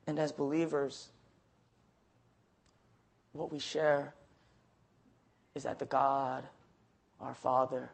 And 0.09 0.17
as 0.17 0.31
believers, 0.31 1.09
what 3.31 3.51
we 3.51 3.59
share 3.59 4.15
is 5.53 5.61
that 5.65 5.77
the 5.77 5.85
God, 5.85 6.45
our 7.21 7.35
Father, 7.35 7.91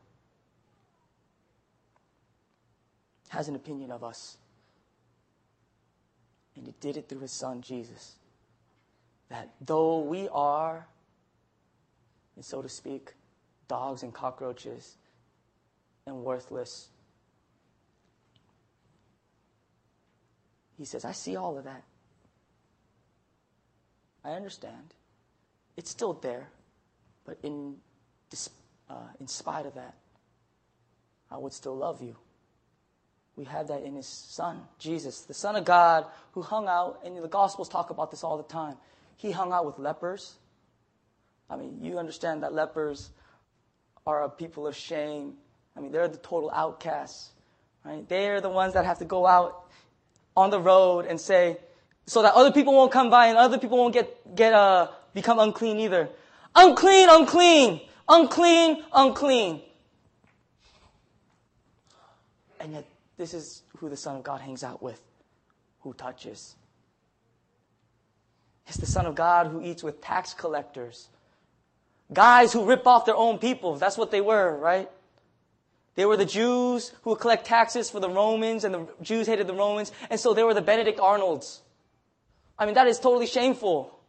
has 3.28 3.50
an 3.50 3.56
opinion 3.56 3.92
of 3.92 4.02
us. 4.02 4.38
And 6.56 6.66
He 6.66 6.74
did 6.80 6.96
it 6.96 7.10
through 7.10 7.20
His 7.20 7.34
Son, 7.34 7.62
Jesus. 7.62 8.16
That 9.28 9.50
though 9.60 10.00
we 10.00 10.30
are, 10.30 10.88
and 12.38 12.46
so 12.46 12.62
to 12.62 12.70
speak, 12.70 13.12
dogs 13.68 14.04
and 14.04 14.14
cockroaches 14.14 14.96
and 16.08 16.24
worthless, 16.24 16.88
He 20.78 20.86
says, 20.86 21.04
I 21.04 21.12
see 21.12 21.36
all 21.36 21.58
of 21.58 21.66
that. 21.66 21.84
I 24.26 24.32
understand. 24.32 24.94
It's 25.78 25.90
still 25.90 26.14
there. 26.14 26.50
But 27.26 27.38
in, 27.44 27.76
uh, 28.90 28.96
in 29.20 29.28
spite 29.28 29.66
of 29.66 29.76
that, 29.76 29.96
I 31.30 31.38
would 31.38 31.54
still 31.54 31.76
love 31.76 32.02
you. 32.02 32.16
We 33.36 33.46
have 33.46 33.68
that 33.68 33.84
in 33.84 33.96
his 33.96 34.08
son, 34.08 34.62
Jesus, 34.80 35.22
the 35.22 35.34
Son 35.34 35.56
of 35.56 35.66
God, 35.66 36.06
who 36.32 36.42
hung 36.42 36.68
out, 36.68 37.02
and 37.04 37.18
the 37.18 37.28
Gospels 37.28 37.68
talk 37.68 37.90
about 37.90 38.10
this 38.10 38.24
all 38.24 38.38
the 38.38 38.44
time. 38.44 38.78
He 39.18 39.32
hung 39.32 39.52
out 39.52 39.66
with 39.66 39.78
lepers. 39.78 40.36
I 41.50 41.58
mean, 41.58 41.80
you 41.82 42.00
understand 42.00 42.44
that 42.44 42.54
lepers 42.54 43.10
are 44.08 44.24
a 44.24 44.30
people 44.30 44.68
of 44.68 44.76
shame. 44.76 45.34
I 45.76 45.82
mean, 45.82 45.92
they're 45.92 46.08
the 46.08 46.18
total 46.18 46.50
outcasts, 46.52 47.32
right? 47.84 48.08
They're 48.08 48.40
the 48.40 48.50
ones 48.50 48.74
that 48.74 48.86
have 48.86 49.00
to 49.00 49.06
go 49.06 49.26
out 49.26 49.66
on 50.38 50.50
the 50.50 50.60
road 50.60 51.06
and 51.06 51.20
say, 51.20 51.58
so 52.06 52.22
that 52.22 52.34
other 52.34 52.52
people 52.52 52.74
won't 52.74 52.92
come 52.92 53.10
by 53.10 53.28
and 53.28 53.38
other 53.38 53.58
people 53.58 53.78
won't 53.78 53.94
get, 53.94 54.36
get, 54.36 54.54
uh, 54.54 54.90
become 55.14 55.40
unclean 55.40 55.80
either. 55.80 56.10
Unclean, 56.56 57.10
unclean, 57.10 57.82
unclean, 58.08 58.84
unclean. 58.94 59.62
And 62.60 62.74
yet, 62.74 62.86
this 63.18 63.34
is 63.34 63.64
who 63.78 63.90
the 63.90 63.98
Son 63.98 64.16
of 64.16 64.24
God 64.24 64.42
hangs 64.42 64.64
out 64.64 64.82
with, 64.82 65.02
who 65.82 65.94
touches. 65.94 66.56
It's 68.68 68.78
the 68.78 68.86
Son 68.86 69.06
of 69.06 69.16
God 69.16 69.48
who 69.48 69.62
eats 69.62 69.84
with 69.84 70.02
tax 70.02 70.34
collectors. 70.34 71.10
Guys 72.14 72.54
who 72.54 72.66
rip 72.66 72.86
off 72.86 73.06
their 73.06 73.16
own 73.16 73.38
people. 73.40 73.76
That's 73.76 73.98
what 73.98 74.12
they 74.12 74.22
were, 74.22 74.58
right? 74.58 74.90
They 75.96 76.06
were 76.06 76.18
the 76.18 76.26
Jews 76.26 76.92
who 77.02 77.12
would 77.12 77.20
collect 77.20 77.46
taxes 77.46 77.90
for 77.90 78.00
the 78.00 78.10
Romans, 78.10 78.64
and 78.64 78.76
the 78.76 78.88
Jews 79.02 79.28
hated 79.28 79.48
the 79.48 79.54
Romans, 79.54 79.92
and 80.10 80.20
so 80.20 80.34
they 80.34 80.44
were 80.44 80.54
the 80.54 80.62
Benedict 80.62 81.00
Arnolds. 81.00 81.62
I 82.58 82.66
mean, 82.66 82.76
that 82.76 82.88
is 82.88 83.00
totally 83.00 83.28
shameful, 83.28 84.00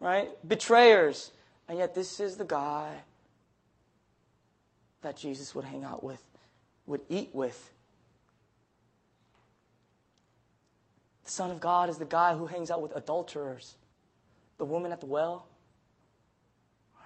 right? 0.00 0.30
Betrayers. 0.46 1.30
And 1.68 1.78
yet, 1.78 1.94
this 1.94 2.20
is 2.20 2.36
the 2.36 2.44
guy 2.44 2.92
that 5.02 5.16
Jesus 5.16 5.54
would 5.54 5.64
hang 5.64 5.84
out 5.84 6.02
with, 6.02 6.22
would 6.86 7.02
eat 7.08 7.30
with. 7.32 7.72
The 11.24 11.30
Son 11.30 11.50
of 11.50 11.60
God 11.60 11.90
is 11.90 11.98
the 11.98 12.04
guy 12.04 12.34
who 12.34 12.46
hangs 12.46 12.70
out 12.70 12.80
with 12.80 12.94
adulterers, 12.94 13.74
the 14.58 14.64
woman 14.64 14.92
at 14.92 15.00
the 15.00 15.06
well, 15.06 15.46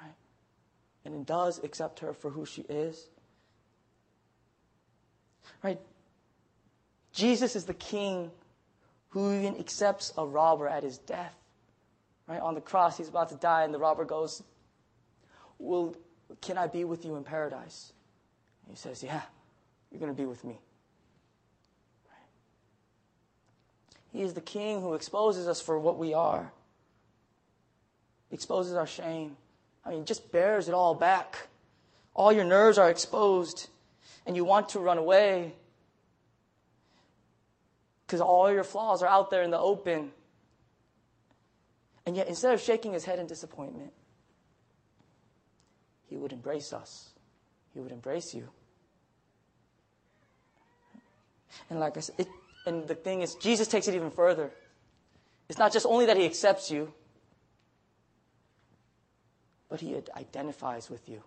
right? 0.01 0.15
And 1.05 1.27
does 1.27 1.59
accept 1.65 2.01
her 2.01 2.13
for 2.13 2.31
who 2.31 2.45
she 2.45 2.63
is. 2.63 3.09
Right? 5.63 5.81
Jesus 7.13 7.57
is 7.57 7.65
the 7.65 7.75
king 7.75 8.31
who 9.11 9.35
even 9.35 9.59
accepts 9.59 10.13
a 10.17 10.25
robber 10.25 10.69
at 10.69 10.83
his 10.83 10.99
death. 10.99 11.35
Right? 12.27 12.41
On 12.41 12.55
the 12.55 12.61
cross, 12.61 12.97
he's 12.97 13.09
about 13.09 13.29
to 13.31 13.35
die, 13.37 13.65
and 13.65 13.75
the 13.75 13.79
robber 13.79 14.05
goes, 14.05 14.43
Well, 15.59 15.95
can 16.41 16.57
I 16.57 16.69
be 16.69 16.85
with 16.85 17.05
you 17.05 17.17
in 17.17 17.25
paradise? 17.25 17.93
he 18.69 18.77
says, 18.77 19.03
Yeah, 19.03 19.23
you're 19.91 20.01
going 20.01 20.13
to 20.13 20.17
be 20.17 20.27
with 20.27 20.45
me. 20.45 20.61
Right? 22.09 22.29
He 24.13 24.23
is 24.23 24.35
the 24.35 24.41
king 24.41 24.81
who 24.81 24.95
exposes 24.95 25.49
us 25.49 25.61
for 25.61 25.79
what 25.79 25.99
we 25.99 26.15
are, 26.15 26.53
exposes 28.31 28.75
our 28.75 28.87
shame. 28.87 29.37
I 29.85 29.91
mean, 29.91 30.05
just 30.05 30.31
bears 30.31 30.69
it 30.69 30.75
all 30.75 30.95
back. 30.95 31.49
All 32.15 32.33
your 32.33 32.45
nerves 32.45 32.79
are 32.79 32.91
exposed, 32.91 33.69
and 34.25 34.37
you 34.37 34.45
want 34.45 34.69
to 34.71 34.79
run 34.79 34.99
away 34.99 35.55
because 38.11 38.21
all 38.21 38.53
your 38.53 38.65
flaws 38.65 39.05
are 39.05 39.09
out 39.09 39.31
there 39.31 39.45
in 39.45 39.53
the 39.53 39.59
open. 39.59 40.11
And 42.05 42.17
yet, 42.17 42.27
instead 42.27 42.53
of 42.53 42.61
shaking 42.61 42.93
his 42.93 43.05
head 43.05 43.21
in 43.21 43.29
disappointment, 43.29 43.93
he 46.09 46.17
would 46.17 46.33
embrace 46.33 46.73
us. 46.73 47.11
He 47.73 47.79
would 47.79 47.93
embrace 47.93 48.35
you. 48.35 48.49
And 51.71 51.79
like 51.79 51.97
I 51.97 52.01
said, 52.01 52.17
it, 52.19 52.27
and 52.67 52.89
the 52.89 52.97
thing 52.97 53.23
is, 53.23 53.37
Jesus 53.37 53.69
takes 53.69 53.87
it 53.87 53.95
even 53.95 54.11
further. 54.11 54.51
It's 55.49 55.61
not 55.61 55.73
just 55.73 55.87
only 55.87 56.07
that 56.07 56.17
he 56.17 56.25
accepts 56.25 56.69
you, 56.69 56.93
but 59.69 59.81
he 59.81 59.97
identifies 60.17 60.91
with 60.91 61.09
you. 61.09 61.23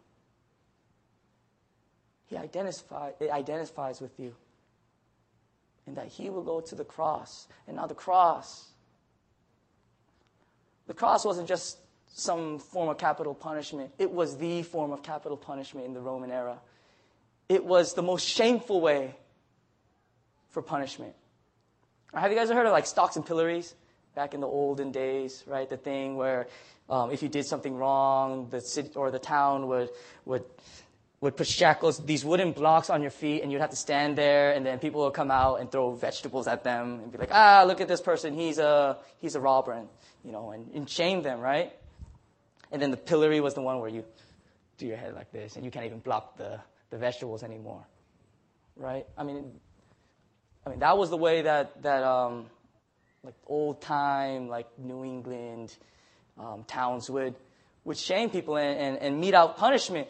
He 2.26 2.36
identify, 2.36 3.12
identifies 3.22 4.02
with 4.02 4.20
you. 4.20 4.36
And 5.86 5.98
that 5.98 6.08
he 6.08 6.30
will 6.30 6.44
go 6.44 6.62
to 6.62 6.76
the 6.76 6.86
cross. 6.86 7.48
And 7.68 7.76
now 7.76 7.88
the 7.88 7.96
cross 7.96 8.74
the 10.88 10.94
cross 10.94 11.24
wasn't 11.24 11.48
just 11.48 11.78
some 12.14 12.60
form 12.60 12.90
of 12.90 12.98
capital 12.98 13.34
punishment, 13.34 13.92
it 13.98 14.12
was 14.12 14.38
the 14.38 14.64
form 14.64 14.92
of 14.92 15.02
capital 15.02 15.38
punishment 15.38 15.88
in 15.88 15.94
the 15.94 16.02
Roman 16.02 16.32
era. 16.32 16.60
It 17.50 17.64
was 17.64 17.94
the 17.94 18.04
most 18.04 18.28
shameful 18.28 18.82
way 18.82 19.16
for 20.50 20.62
punishment. 20.62 21.14
Have 22.14 22.32
you 22.32 22.38
guys 22.38 22.50
heard 22.50 22.66
of 22.66 22.72
like 22.72 22.86
stocks 22.86 23.16
and 23.16 23.26
pillories 23.26 23.74
back 24.16 24.36
in 24.36 24.42
the 24.42 24.48
olden 24.48 24.92
days, 24.92 25.44
right? 25.48 25.68
The 25.68 25.78
thing 25.78 26.16
where 26.16 26.48
um, 26.90 27.12
if 27.12 27.24
you 27.24 27.30
did 27.30 27.46
something 27.46 27.76
wrong, 27.76 28.50
the 28.50 28.62
city 28.62 28.92
or 28.96 29.10
the 29.10 29.20
town 29.20 29.68
would 29.68 29.90
would 30.26 30.44
would 31.24 31.38
put 31.38 31.48
shackles, 31.48 32.00
these 32.00 32.26
wooden 32.26 32.52
blocks 32.52 32.90
on 32.90 33.02
your 33.02 33.10
feet, 33.10 33.44
and 33.44 33.52
you'd 33.52 33.62
have 33.62 33.70
to 33.70 33.78
stand 33.78 34.18
there, 34.18 34.52
and 34.52 34.66
then 34.66 34.78
people 34.78 35.06
would 35.06 35.14
come 35.14 35.32
out 35.32 35.62
and 35.62 35.72
throw 35.72 35.94
vegetables 35.94 36.48
at 36.48 36.66
them 36.66 37.00
and 37.02 37.14
be 37.14 37.18
like, 37.18 37.30
ah, 37.32 37.64
look 37.66 37.80
at 37.80 37.88
this 37.88 38.02
person, 38.02 38.34
he's 38.34 38.58
a 38.58 38.98
he's 39.20 39.36
a 39.36 39.40
robber. 39.40 39.72
And 39.72 39.88
you 40.26 40.34
know, 40.34 40.52
and, 40.52 40.70
and 40.74 40.90
shame 40.90 41.22
them, 41.24 41.40
right? 41.40 41.72
And 42.74 42.82
then 42.82 42.92
the 42.92 42.98
pillory 42.98 43.40
was 43.40 43.54
the 43.54 43.62
one 43.62 43.80
where 43.80 43.90
you 43.90 44.04
do 44.78 44.86
your 44.86 44.98
head 44.98 45.16
like 45.16 45.32
this, 45.32 45.56
and 45.56 45.64
you 45.64 45.72
can't 45.72 45.86
even 45.86 46.00
block 46.00 46.36
the, 46.36 46.60
the 46.90 46.98
vegetables 46.98 47.42
anymore, 47.42 47.86
right? 48.76 49.08
I 49.18 49.24
mean, 49.24 49.50
I 50.66 50.72
mean 50.72 50.80
that 50.80 50.98
was 50.98 51.10
the 51.10 51.18
way 51.18 51.44
that 51.44 51.82
that 51.84 52.04
um, 52.04 52.48
like 53.24 53.36
old 53.48 53.82
time, 53.82 54.50
like 54.50 54.68
New 54.78 55.06
England 55.06 55.74
um, 56.38 56.66
towns 56.68 57.10
would 57.10 57.36
would 57.86 57.98
shame 57.98 58.30
people 58.30 58.58
and, 58.58 58.78
and, 58.80 58.98
and 58.98 59.20
mete 59.20 59.34
out 59.34 59.58
punishment. 59.58 60.08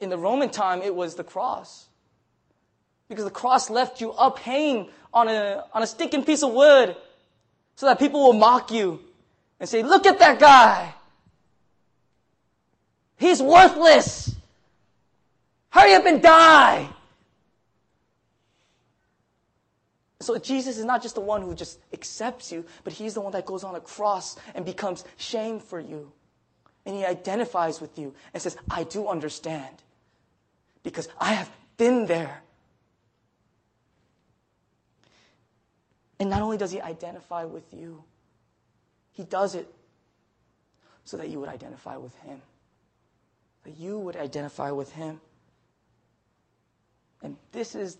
In 0.00 0.10
the 0.10 0.18
Roman 0.18 0.50
time, 0.50 0.82
it 0.82 0.94
was 0.94 1.14
the 1.14 1.24
cross. 1.24 1.86
Because 3.08 3.24
the 3.24 3.30
cross 3.30 3.68
left 3.68 4.00
you 4.00 4.12
up 4.12 4.38
hanging 4.38 4.88
on 5.12 5.28
a, 5.28 5.64
on 5.72 5.82
a 5.82 5.86
stinking 5.86 6.24
piece 6.24 6.42
of 6.42 6.52
wood 6.52 6.96
so 7.74 7.86
that 7.86 7.98
people 7.98 8.22
will 8.22 8.32
mock 8.32 8.70
you 8.70 9.00
and 9.60 9.68
say, 9.68 9.82
look 9.82 10.06
at 10.06 10.18
that 10.20 10.38
guy. 10.38 10.94
He's 13.16 13.42
worthless. 13.42 14.34
Hurry 15.70 15.94
up 15.94 16.06
and 16.06 16.22
die. 16.22 16.88
So 20.20 20.38
Jesus 20.38 20.78
is 20.78 20.84
not 20.84 21.02
just 21.02 21.16
the 21.16 21.20
one 21.20 21.42
who 21.42 21.54
just 21.54 21.80
accepts 21.92 22.52
you, 22.52 22.64
but 22.84 22.92
he's 22.92 23.14
the 23.14 23.20
one 23.20 23.32
that 23.32 23.44
goes 23.44 23.64
on 23.64 23.74
a 23.74 23.80
cross 23.80 24.36
and 24.54 24.64
becomes 24.64 25.04
shame 25.16 25.58
for 25.58 25.80
you 25.80 26.12
And 26.84 26.96
he 26.96 27.04
identifies 27.04 27.80
with 27.80 27.98
you 27.98 28.14
and 28.34 28.42
says, 28.42 28.56
I 28.70 28.84
do 28.84 29.08
understand 29.08 29.82
because 30.82 31.08
I 31.18 31.34
have 31.34 31.50
been 31.76 32.06
there. 32.06 32.42
And 36.18 36.30
not 36.30 36.42
only 36.42 36.56
does 36.56 36.70
he 36.70 36.80
identify 36.80 37.44
with 37.44 37.64
you, 37.72 38.02
he 39.12 39.24
does 39.24 39.54
it 39.54 39.72
so 41.04 41.16
that 41.16 41.28
you 41.28 41.40
would 41.40 41.48
identify 41.48 41.96
with 41.96 42.14
him. 42.20 42.40
That 43.64 43.76
you 43.78 43.98
would 43.98 44.16
identify 44.16 44.70
with 44.70 44.92
him. 44.92 45.20
And 47.22 47.36
this 47.52 47.74
is 47.74 47.98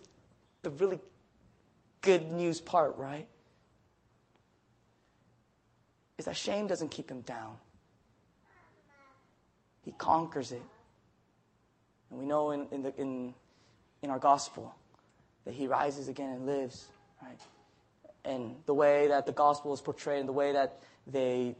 the 0.61 0.69
really 0.71 0.99
good 2.01 2.31
news 2.31 2.59
part, 2.59 2.97
right? 2.97 3.27
Is 6.17 6.25
that 6.25 6.35
shame 6.35 6.67
doesn't 6.67 6.89
keep 6.89 7.09
him 7.09 7.21
down, 7.21 7.57
he 9.83 9.91
conquers 9.91 10.51
it. 10.51 10.61
And 12.09 12.19
we 12.19 12.25
know 12.25 12.51
in, 12.51 12.67
in, 12.71 12.83
the, 12.83 12.93
in, 12.97 13.33
in 14.01 14.09
our 14.09 14.19
gospel 14.19 14.73
that 15.45 15.53
he 15.53 15.67
rises 15.67 16.07
again 16.07 16.29
and 16.29 16.45
lives, 16.45 16.87
right? 17.21 17.39
And 18.25 18.55
the 18.65 18.73
way 18.73 19.07
that 19.07 19.25
the 19.25 19.31
gospel 19.31 19.73
is 19.73 19.81
portrayed 19.81 20.19
and 20.19 20.29
the 20.29 20.33
way 20.33 20.53
that 20.53 20.79
they, 21.05 21.55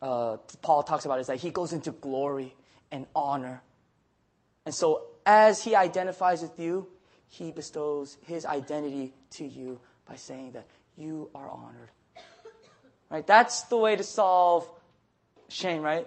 uh, 0.00 0.36
Paul 0.62 0.82
talks 0.82 1.04
about 1.04 1.18
is 1.18 1.26
that 1.26 1.38
he 1.38 1.50
goes 1.50 1.72
into 1.72 1.90
glory 1.90 2.54
and 2.92 3.06
honor. 3.14 3.62
And 4.64 4.74
so 4.74 5.06
as 5.26 5.62
he 5.62 5.74
identifies 5.74 6.42
with 6.42 6.58
you, 6.58 6.86
he 7.28 7.50
bestows 7.50 8.16
his 8.26 8.46
identity 8.46 9.12
to 9.30 9.44
you 9.44 9.80
by 10.06 10.14
saying 10.14 10.52
that 10.52 10.66
you 10.96 11.30
are 11.34 11.48
honored. 11.48 11.90
Right? 13.10 13.26
That's 13.26 13.62
the 13.62 13.76
way 13.76 13.96
to 13.96 14.04
solve 14.04 14.68
shame, 15.48 15.82
right? 15.82 16.06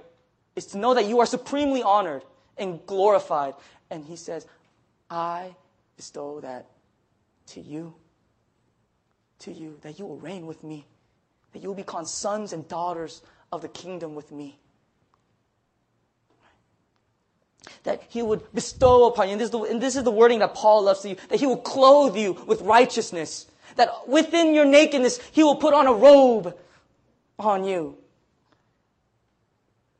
Is 0.57 0.65
to 0.67 0.79
know 0.79 0.95
that 0.95 1.05
you 1.05 1.19
are 1.19 1.27
supremely 1.27 1.83
honored 1.83 2.23
and 2.57 2.83
glorified. 2.87 3.53
And 3.91 4.03
he 4.03 4.15
says, 4.15 4.47
I 5.07 5.55
bestow 5.95 6.39
that 6.39 6.65
to 7.49 7.61
you. 7.61 7.93
To 9.41 9.53
you, 9.53 9.77
that 9.83 9.99
you 9.99 10.07
will 10.07 10.17
reign 10.17 10.47
with 10.47 10.63
me, 10.63 10.87
that 11.53 11.61
you 11.61 11.69
will 11.69 11.75
become 11.75 12.05
sons 12.05 12.53
and 12.53 12.67
daughters 12.67 13.21
of 13.51 13.61
the 13.61 13.67
kingdom 13.67 14.15
with 14.15 14.31
me. 14.31 14.57
That 17.83 18.01
he 18.09 18.23
would 18.23 18.51
bestow 18.51 19.05
upon 19.05 19.27
you, 19.27 19.33
and 19.33 19.41
this, 19.41 19.51
the, 19.51 19.59
and 19.59 19.79
this 19.79 19.95
is 19.95 20.03
the 20.03 20.11
wording 20.11 20.39
that 20.39 20.55
Paul 20.55 20.81
loves 20.81 21.01
to 21.01 21.09
you, 21.09 21.17
that 21.29 21.39
he 21.39 21.45
will 21.45 21.57
clothe 21.57 22.17
you 22.17 22.33
with 22.47 22.61
righteousness, 22.61 23.45
that 23.75 24.07
within 24.07 24.55
your 24.55 24.65
nakedness, 24.65 25.19
he 25.31 25.43
will 25.43 25.57
put 25.57 25.75
on 25.75 25.85
a 25.85 25.93
robe 25.93 26.57
on 27.37 27.63
you, 27.63 27.95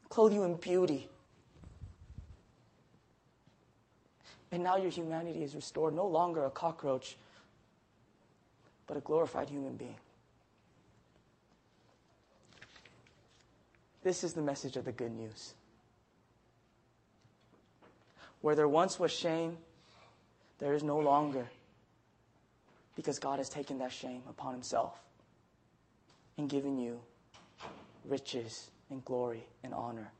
clothe 0.09 0.33
you 0.33 0.43
in 0.43 0.55
beauty. 0.55 1.07
And 4.51 4.63
now 4.63 4.77
your 4.77 4.89
humanity 4.89 5.43
is 5.43 5.55
restored, 5.55 5.93
no 5.93 6.07
longer 6.07 6.45
a 6.45 6.49
cockroach, 6.49 7.17
but 8.87 8.97
a 8.97 9.01
glorified 9.01 9.49
human 9.49 9.75
being. 9.75 9.95
This 14.03 14.23
is 14.23 14.33
the 14.33 14.41
message 14.41 14.77
of 14.77 14.85
the 14.85 14.93
good 14.93 15.11
news. 15.11 15.53
Where 18.39 18.55
there 18.55 18.69
once 18.69 18.99
was 18.99 19.11
shame, 19.11 19.57
there 20.59 20.73
is 20.73 20.81
no 20.83 20.97
longer, 20.97 21.45
because 22.95 23.19
God 23.19 23.39
has 23.39 23.49
taken 23.49 23.79
that 23.79 23.91
shame 23.91 24.21
upon 24.29 24.53
Himself 24.53 24.97
and 26.37 26.49
given 26.49 26.77
you 26.77 27.01
riches 28.05 28.69
and 28.89 29.03
glory 29.03 29.45
and 29.63 29.73
honor 29.73 30.11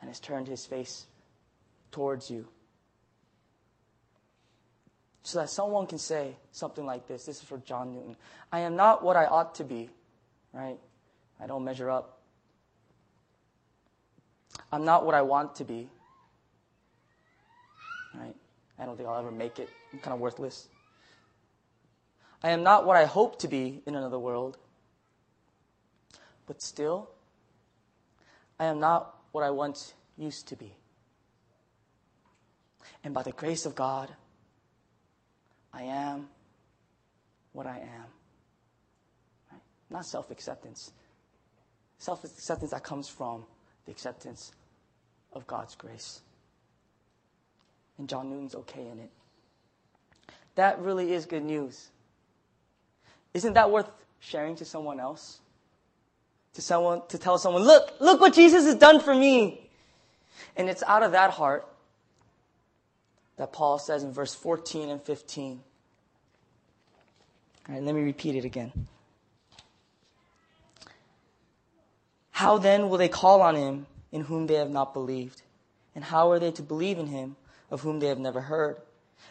and 0.00 0.08
has 0.08 0.20
turned 0.20 0.48
His 0.48 0.66
face 0.66 1.06
towards 1.90 2.30
you 2.30 2.46
so 5.26 5.40
that 5.40 5.50
someone 5.50 5.88
can 5.88 5.98
say 5.98 6.36
something 6.52 6.86
like 6.86 7.08
this. 7.08 7.24
This 7.24 7.38
is 7.38 7.42
for 7.42 7.58
John 7.58 7.92
Newton. 7.92 8.16
I 8.52 8.60
am 8.60 8.76
not 8.76 9.02
what 9.02 9.16
I 9.16 9.24
ought 9.24 9.56
to 9.56 9.64
be, 9.64 9.90
right? 10.52 10.78
I 11.40 11.48
don't 11.48 11.64
measure 11.64 11.90
up. 11.90 12.20
I'm 14.70 14.84
not 14.84 15.04
what 15.04 15.16
I 15.16 15.22
want 15.22 15.56
to 15.56 15.64
be, 15.64 15.88
right? 18.14 18.36
I 18.78 18.86
don't 18.86 18.96
think 18.96 19.08
I'll 19.08 19.18
ever 19.18 19.32
make 19.32 19.58
it. 19.58 19.68
I'm 19.92 19.98
kind 19.98 20.14
of 20.14 20.20
worthless. 20.20 20.68
I 22.42 22.50
am 22.50 22.62
not 22.62 22.86
what 22.86 22.96
I 22.96 23.04
hope 23.04 23.40
to 23.40 23.48
be 23.48 23.82
in 23.84 23.96
another 23.96 24.20
world, 24.20 24.58
but 26.46 26.62
still, 26.62 27.10
I 28.58 28.66
am 28.66 28.80
not 28.80 29.14
what 29.32 29.44
I 29.44 29.50
once 29.50 29.94
used 30.16 30.48
to 30.48 30.56
be. 30.56 30.74
And 33.04 33.12
by 33.12 33.22
the 33.22 33.32
grace 33.32 33.66
of 33.66 33.74
God, 33.74 34.10
I 35.72 35.82
am 35.82 36.28
what 37.52 37.66
I 37.66 37.78
am. 37.78 38.06
Right? 39.52 39.60
Not 39.90 40.06
self 40.06 40.30
acceptance. 40.30 40.92
Self 41.98 42.24
acceptance 42.24 42.70
that 42.70 42.82
comes 42.82 43.08
from 43.08 43.44
the 43.84 43.92
acceptance 43.92 44.52
of 45.32 45.46
God's 45.46 45.74
grace. 45.74 46.20
And 47.98 48.08
John 48.08 48.30
Newton's 48.30 48.54
okay 48.54 48.86
in 48.88 48.98
it. 48.98 49.10
That 50.54 50.80
really 50.80 51.12
is 51.12 51.26
good 51.26 51.44
news. 51.44 51.88
Isn't 53.34 53.54
that 53.54 53.70
worth 53.70 53.90
sharing 54.18 54.56
to 54.56 54.64
someone 54.64 54.98
else? 54.98 55.40
To 56.56 56.62
someone 56.62 57.02
to 57.08 57.18
tell 57.18 57.36
someone, 57.36 57.64
look, 57.64 57.92
look 58.00 58.18
what 58.18 58.32
Jesus 58.32 58.64
has 58.64 58.76
done 58.76 58.98
for 59.00 59.14
me. 59.14 59.68
And 60.56 60.70
it's 60.70 60.82
out 60.84 61.02
of 61.02 61.12
that 61.12 61.32
heart 61.32 61.68
that 63.36 63.52
Paul 63.52 63.78
says 63.78 64.02
in 64.02 64.10
verse 64.10 64.34
14 64.34 64.88
and 64.88 65.02
15. 65.02 65.60
All 67.68 67.74
right, 67.74 67.84
let 67.84 67.94
me 67.94 68.00
repeat 68.00 68.36
it 68.36 68.46
again. 68.46 68.72
How 72.30 72.56
then 72.56 72.88
will 72.88 72.96
they 72.96 73.10
call 73.10 73.42
on 73.42 73.54
him 73.54 73.86
in 74.10 74.22
whom 74.22 74.46
they 74.46 74.54
have 74.54 74.70
not 74.70 74.94
believed? 74.94 75.42
And 75.94 76.02
how 76.02 76.30
are 76.30 76.38
they 76.38 76.52
to 76.52 76.62
believe 76.62 76.98
in 76.98 77.08
him 77.08 77.36
of 77.70 77.82
whom 77.82 78.00
they 78.00 78.06
have 78.06 78.18
never 78.18 78.40
heard? 78.40 78.78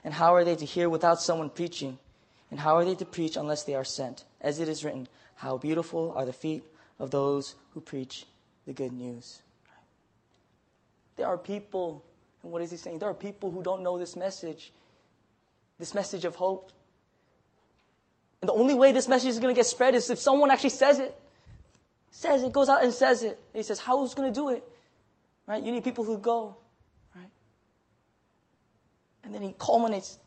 And 0.03 0.13
how 0.13 0.35
are 0.35 0.43
they 0.43 0.55
to 0.57 0.65
hear 0.65 0.89
without 0.89 1.19
someone 1.19 1.49
preaching? 1.49 1.97
And 2.51 2.59
how 2.59 2.75
are 2.75 2.85
they 2.85 2.93
to 2.93 3.05
preach 3.05 3.35
unless 3.35 3.63
they 3.63 3.73
are 3.73 3.83
sent? 3.83 4.25
As 4.41 4.59
it 4.59 4.69
is 4.69 4.85
written, 4.85 5.07
How 5.37 5.57
beautiful 5.57 6.13
are 6.15 6.27
the 6.27 6.31
feet 6.31 6.63
of 6.99 7.11
those 7.11 7.55
who 7.73 7.81
preach 7.81 8.25
the 8.65 8.73
good 8.73 8.93
news. 8.93 9.41
There 11.15 11.27
are 11.27 11.37
people 11.37 12.03
and 12.45 12.51
what 12.51 12.61
is 12.61 12.69
he 12.69 12.77
saying? 12.77 12.99
There 12.99 13.09
are 13.09 13.15
people 13.15 13.49
who 13.49 13.63
don't 13.63 13.81
know 13.81 13.97
this 13.97 14.15
message, 14.15 14.71
this 15.79 15.95
message 15.95 16.25
of 16.25 16.35
hope. 16.35 16.71
And 18.39 18.47
the 18.47 18.53
only 18.53 18.75
way 18.75 18.91
this 18.91 19.07
message 19.07 19.29
is 19.29 19.39
going 19.39 19.53
to 19.53 19.57
get 19.57 19.65
spread 19.65 19.95
is 19.95 20.11
if 20.11 20.19
someone 20.19 20.51
actually 20.51 20.69
says 20.69 20.99
it. 20.99 21.19
Says 22.11 22.43
it, 22.43 22.53
goes 22.53 22.69
out 22.69 22.83
and 22.83 22.93
says 22.93 23.23
it. 23.23 23.39
And 23.51 23.55
he 23.55 23.63
says, 23.63 23.79
How's 23.79 24.13
going 24.13 24.31
to 24.31 24.39
do 24.39 24.49
it? 24.49 24.63
Right? 25.47 25.63
You 25.63 25.71
need 25.71 25.83
people 25.83 26.03
who 26.03 26.19
go. 26.19 26.55
Right? 27.15 27.31
And 29.23 29.33
then 29.33 29.41
he 29.41 29.55
culminates, 29.57 30.19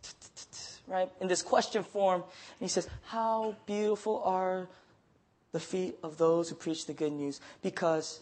right, 0.88 1.08
in 1.20 1.28
this 1.28 1.40
question 1.40 1.84
form. 1.84 2.22
And 2.22 2.60
he 2.60 2.68
says, 2.68 2.88
How 3.04 3.54
beautiful 3.64 4.22
are 4.24 4.68
the 5.52 5.60
feet 5.60 5.96
of 6.02 6.18
those 6.18 6.48
who 6.48 6.54
preach 6.54 6.86
the 6.86 6.92
good 6.92 7.12
news? 7.12 7.40
Because 7.62 8.20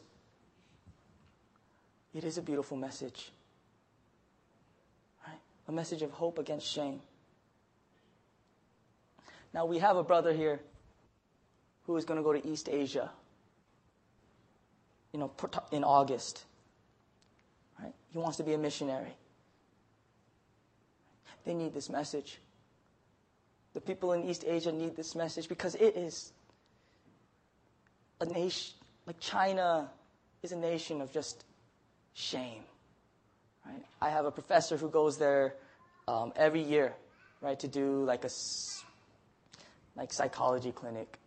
it 2.14 2.24
is 2.24 2.38
a 2.38 2.42
beautiful 2.42 2.76
message 2.76 3.30
Right? 5.26 5.38
a 5.68 5.72
message 5.72 6.02
of 6.02 6.10
hope 6.12 6.38
against 6.38 6.66
shame. 6.66 7.00
Now, 9.52 9.64
we 9.66 9.78
have 9.78 9.96
a 9.96 10.02
brother 10.02 10.32
here 10.32 10.60
who 11.86 11.96
is 11.96 12.04
going 12.04 12.18
to 12.18 12.24
go 12.24 12.32
to 12.32 12.46
East 12.46 12.68
Asia, 12.68 13.10
you 15.12 15.18
know, 15.18 15.30
in 15.70 15.82
August. 15.84 16.44
Right? 17.80 17.94
He 18.10 18.18
wants 18.18 18.36
to 18.36 18.42
be 18.42 18.52
a 18.52 18.58
missionary. 18.58 19.14
They 21.44 21.54
need 21.54 21.72
this 21.72 21.88
message. 21.88 22.38
The 23.72 23.80
people 23.80 24.12
in 24.12 24.28
East 24.28 24.44
Asia 24.46 24.72
need 24.72 24.96
this 24.96 25.14
message 25.14 25.48
because 25.48 25.74
it 25.76 25.96
is 25.96 26.32
a 28.20 28.26
nation, 28.26 28.74
like 29.06 29.20
China 29.20 29.90
is 30.42 30.52
a 30.52 30.56
nation 30.56 31.00
of 31.00 31.12
just 31.12 31.44
shame. 32.14 32.62
Right? 33.64 33.82
I 34.00 34.10
have 34.10 34.24
a 34.24 34.30
professor 34.30 34.76
who 34.76 34.88
goes 34.88 35.18
there 35.18 35.54
um, 36.08 36.32
every 36.36 36.62
year, 36.62 36.94
right, 37.40 37.58
to 37.60 37.68
do 37.68 38.04
like 38.04 38.24
a 38.24 38.30
like 39.96 40.12
psychology 40.12 40.72
clinic, 40.72 41.18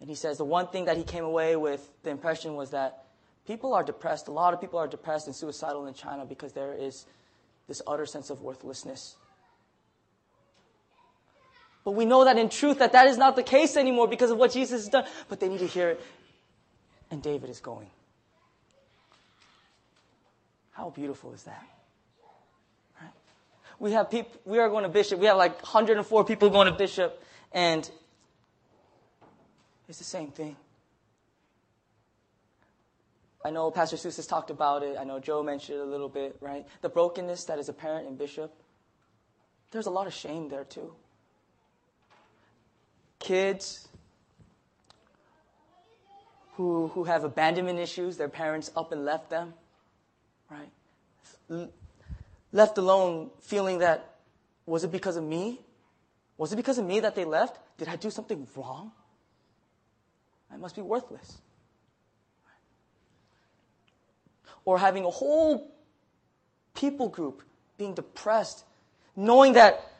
and 0.00 0.08
he 0.08 0.14
says 0.14 0.38
the 0.38 0.44
one 0.44 0.66
thing 0.68 0.86
that 0.86 0.96
he 0.96 1.04
came 1.04 1.24
away 1.24 1.56
with 1.56 1.88
the 2.02 2.10
impression 2.10 2.54
was 2.54 2.70
that 2.70 3.04
people 3.46 3.72
are 3.74 3.82
depressed. 3.82 4.28
A 4.28 4.32
lot 4.32 4.52
of 4.52 4.60
people 4.60 4.78
are 4.78 4.88
depressed 4.88 5.26
and 5.26 5.34
suicidal 5.34 5.86
in 5.86 5.94
China 5.94 6.24
because 6.24 6.52
there 6.52 6.74
is 6.74 7.06
this 7.68 7.80
utter 7.86 8.06
sense 8.06 8.30
of 8.30 8.40
worthlessness. 8.42 9.16
But 11.84 11.92
we 11.92 12.04
know 12.04 12.24
that 12.24 12.36
in 12.36 12.48
truth 12.48 12.78
that 12.78 12.92
that 12.92 13.06
is 13.06 13.16
not 13.16 13.36
the 13.36 13.42
case 13.42 13.76
anymore 13.76 14.06
because 14.06 14.30
of 14.30 14.38
what 14.38 14.52
Jesus 14.52 14.82
has 14.82 14.88
done. 14.88 15.04
But 15.28 15.40
they 15.40 15.48
need 15.48 15.60
to 15.60 15.66
hear 15.66 15.90
it. 15.90 16.00
And 17.10 17.22
David 17.22 17.50
is 17.50 17.60
going. 17.60 17.90
How 20.72 20.90
beautiful 20.90 21.32
is 21.34 21.42
that? 21.42 21.64
Right? 23.00 23.10
We 23.78 23.92
have 23.92 24.10
people, 24.10 24.40
we 24.44 24.58
are 24.58 24.68
going 24.68 24.84
to 24.84 24.88
Bishop. 24.88 25.18
We 25.18 25.26
have 25.26 25.36
like 25.36 25.60
104 25.62 26.24
people 26.24 26.50
going 26.50 26.68
to 26.68 26.78
Bishop, 26.78 27.22
and 27.52 27.90
it's 29.88 29.98
the 29.98 30.04
same 30.04 30.30
thing. 30.30 30.56
I 33.44 33.50
know 33.50 33.70
Pastor 33.70 33.96
Seuss 33.96 34.16
has 34.16 34.26
talked 34.26 34.50
about 34.50 34.82
it. 34.82 34.96
I 34.98 35.04
know 35.04 35.18
Joe 35.18 35.42
mentioned 35.42 35.78
it 35.78 35.82
a 35.82 35.90
little 35.90 36.08
bit, 36.08 36.36
right? 36.40 36.66
The 36.82 36.88
brokenness 36.88 37.44
that 37.44 37.58
is 37.58 37.68
apparent 37.68 38.06
in 38.06 38.16
Bishop. 38.16 38.52
There's 39.70 39.86
a 39.86 39.90
lot 39.90 40.06
of 40.06 40.14
shame 40.14 40.48
there 40.48 40.64
too. 40.64 40.94
Kids 43.18 43.88
who, 46.60 46.88
who 46.88 47.04
have 47.04 47.24
abandonment 47.24 47.78
issues, 47.78 48.18
their 48.18 48.28
parents 48.28 48.70
up 48.76 48.92
and 48.92 49.02
left 49.02 49.30
them, 49.30 49.54
right? 50.50 51.70
Left 52.52 52.76
alone 52.76 53.30
feeling 53.40 53.78
that, 53.78 54.16
was 54.66 54.84
it 54.84 54.92
because 54.92 55.16
of 55.16 55.24
me? 55.24 55.58
Was 56.36 56.52
it 56.52 56.56
because 56.56 56.76
of 56.76 56.84
me 56.84 57.00
that 57.00 57.14
they 57.14 57.24
left? 57.24 57.58
Did 57.78 57.88
I 57.88 57.96
do 57.96 58.10
something 58.10 58.46
wrong? 58.54 58.92
I 60.52 60.58
must 60.58 60.76
be 60.76 60.82
worthless. 60.82 61.38
Or 64.66 64.76
having 64.76 65.06
a 65.06 65.10
whole 65.10 65.72
people 66.74 67.08
group 67.08 67.42
being 67.78 67.94
depressed, 67.94 68.66
knowing 69.16 69.54
that 69.54 69.90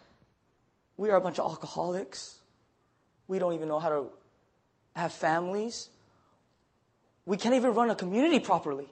we 0.98 1.08
are 1.08 1.16
a 1.16 1.22
bunch 1.22 1.38
of 1.38 1.50
alcoholics, 1.50 2.34
we 3.28 3.38
don't 3.38 3.54
even 3.54 3.68
know 3.68 3.78
how 3.78 3.88
to 3.88 4.06
have 4.94 5.14
families, 5.14 5.88
we 7.26 7.36
can't 7.36 7.54
even 7.54 7.74
run 7.74 7.90
a 7.90 7.94
community 7.94 8.40
properly. 8.40 8.88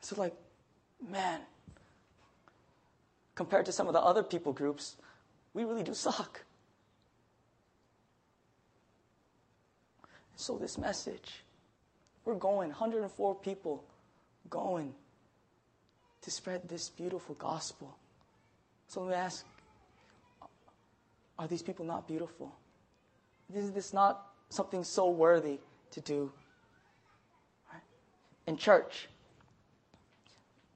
So, 0.00 0.16
like, 0.16 0.34
man, 1.08 1.40
compared 3.34 3.66
to 3.66 3.72
some 3.72 3.86
of 3.86 3.92
the 3.92 4.00
other 4.00 4.22
people 4.22 4.52
groups, 4.52 4.96
we 5.54 5.64
really 5.64 5.82
do 5.82 5.94
suck. 5.94 6.42
So, 10.36 10.56
this 10.56 10.78
message, 10.78 11.42
we're 12.24 12.34
going, 12.34 12.70
104 12.70 13.34
people 13.36 13.84
going 14.48 14.94
to 16.22 16.30
spread 16.30 16.68
this 16.68 16.88
beautiful 16.88 17.34
gospel. 17.34 17.96
So, 18.88 19.04
me 19.04 19.14
ask 19.14 19.44
are 21.38 21.48
these 21.48 21.62
people 21.62 21.86
not 21.86 22.06
beautiful? 22.06 22.54
Is 23.54 23.72
this 23.72 23.94
not 23.94 24.29
something 24.50 24.84
so 24.84 25.08
worthy 25.08 25.58
to 25.92 26.00
do? 26.00 26.30
Right? 27.72 27.82
In 28.46 28.56
church, 28.56 29.08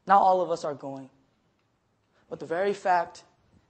not 0.07 0.21
all 0.21 0.41
of 0.41 0.51
us 0.51 0.65
are 0.65 0.75
going. 0.75 1.11
But 2.31 2.41
the 2.41 2.47
very 2.47 2.73
fact 2.73 3.25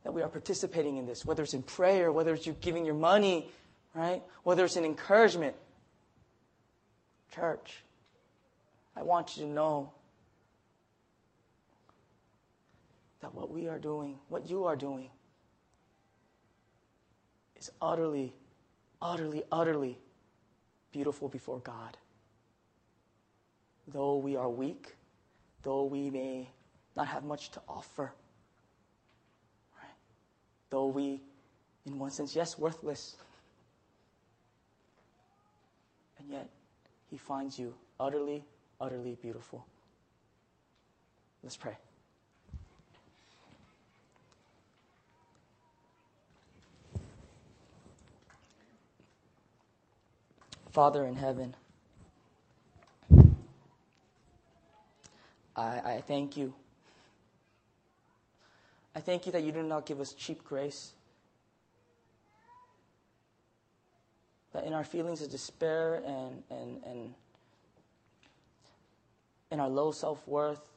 that 0.04 0.12
we 0.12 0.22
are 0.22 0.28
participating 0.28 0.96
in 0.96 1.06
this, 1.06 1.24
whether 1.24 1.42
it's 1.42 1.54
in 1.54 1.62
prayer, 1.62 2.12
whether 2.12 2.34
it's 2.34 2.46
you 2.46 2.54
giving 2.60 2.84
your 2.84 2.94
money, 2.94 3.50
right? 3.94 4.22
Whether 4.42 4.64
it's 4.64 4.76
an 4.76 4.84
encouragement, 4.84 5.56
church, 7.34 7.82
I 8.96 9.02
want 9.02 9.36
you 9.36 9.44
to 9.44 9.50
know 9.50 9.92
that 13.20 13.34
what 13.34 13.50
we 13.50 13.68
are 13.68 13.78
doing, 13.78 14.18
what 14.28 14.48
you 14.48 14.64
are 14.64 14.76
doing, 14.76 15.08
is 17.56 17.70
utterly, 17.80 18.34
utterly, 19.04 19.42
utterly 19.52 19.98
beautiful 20.90 21.28
before 21.28 21.58
God. 21.58 21.96
Though 23.86 24.16
we 24.16 24.34
are 24.34 24.48
weak, 24.48 24.96
though 25.62 25.84
we 25.84 26.08
may 26.08 26.48
not 26.96 27.06
have 27.08 27.22
much 27.22 27.50
to 27.50 27.60
offer, 27.68 28.12
right? 29.76 29.92
though 30.70 30.86
we, 30.86 31.20
in 31.86 31.98
one 31.98 32.10
sense, 32.10 32.34
yes, 32.34 32.58
worthless, 32.58 33.16
and 36.18 36.30
yet 36.30 36.48
He 37.10 37.18
finds 37.18 37.58
you 37.58 37.74
utterly, 38.00 38.42
utterly 38.80 39.18
beautiful. 39.20 39.66
Let's 41.42 41.56
pray. 41.56 41.76
Father 50.74 51.06
in 51.06 51.14
heaven, 51.14 51.54
I, 55.54 55.62
I 55.78 56.02
thank 56.04 56.36
you. 56.36 56.52
I 58.92 58.98
thank 58.98 59.24
you 59.24 59.30
that 59.30 59.44
you 59.44 59.52
do 59.52 59.62
not 59.62 59.86
give 59.86 60.00
us 60.00 60.12
cheap 60.14 60.42
grace. 60.42 60.94
That 64.52 64.64
in 64.64 64.72
our 64.72 64.82
feelings 64.82 65.22
of 65.22 65.30
despair 65.30 66.02
and, 66.04 66.42
and, 66.50 66.82
and 66.84 67.14
in 69.52 69.60
our 69.60 69.68
low 69.68 69.92
self 69.92 70.26
worth, 70.26 70.72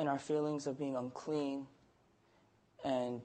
in 0.00 0.08
our 0.08 0.18
feelings 0.18 0.66
of 0.66 0.80
being 0.80 0.96
unclean 0.96 1.68
and 2.84 3.20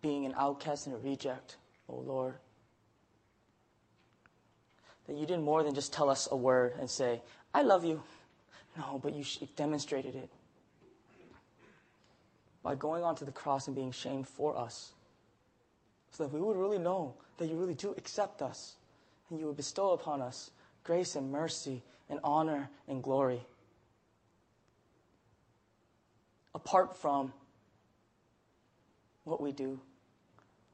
being 0.00 0.24
an 0.24 0.32
outcast 0.38 0.86
and 0.86 0.96
a 0.96 0.98
reject, 0.98 1.58
oh 1.90 1.96
Lord, 1.96 2.36
that 5.06 5.16
you 5.16 5.26
did 5.26 5.40
more 5.40 5.62
than 5.62 5.74
just 5.74 5.92
tell 5.92 6.08
us 6.08 6.28
a 6.30 6.36
word 6.36 6.74
and 6.78 6.88
say, 6.88 7.20
I 7.52 7.62
love 7.62 7.84
you. 7.84 8.02
No, 8.76 9.00
but 9.02 9.14
you 9.14 9.24
demonstrated 9.56 10.14
it 10.14 10.30
by 12.62 12.74
going 12.74 13.04
onto 13.04 13.24
the 13.24 13.32
cross 13.32 13.66
and 13.66 13.76
being 13.76 13.92
shamed 13.92 14.26
for 14.26 14.58
us 14.58 14.92
so 16.10 16.24
that 16.24 16.32
we 16.32 16.40
would 16.40 16.56
really 16.56 16.78
know 16.78 17.14
that 17.38 17.46
you 17.46 17.56
really 17.56 17.74
do 17.74 17.94
accept 17.96 18.42
us 18.42 18.74
and 19.30 19.38
you 19.38 19.46
would 19.46 19.56
bestow 19.56 19.92
upon 19.92 20.22
us 20.22 20.50
grace 20.82 21.16
and 21.16 21.30
mercy 21.30 21.82
and 22.08 22.20
honor 22.22 22.68
and 22.88 23.02
glory. 23.02 23.40
Apart 26.54 26.96
from 26.96 27.32
what 29.24 29.40
we 29.40 29.52
do, 29.52 29.80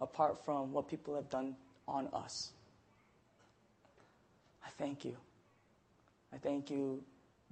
apart 0.01 0.45
from 0.45 0.73
what 0.73 0.89
people 0.89 1.15
have 1.15 1.31
done 1.31 1.57
on 1.89 2.09
us. 2.13 2.51
Thank 4.81 5.05
you. 5.05 5.15
I 6.33 6.39
thank 6.39 6.71
you, 6.71 7.03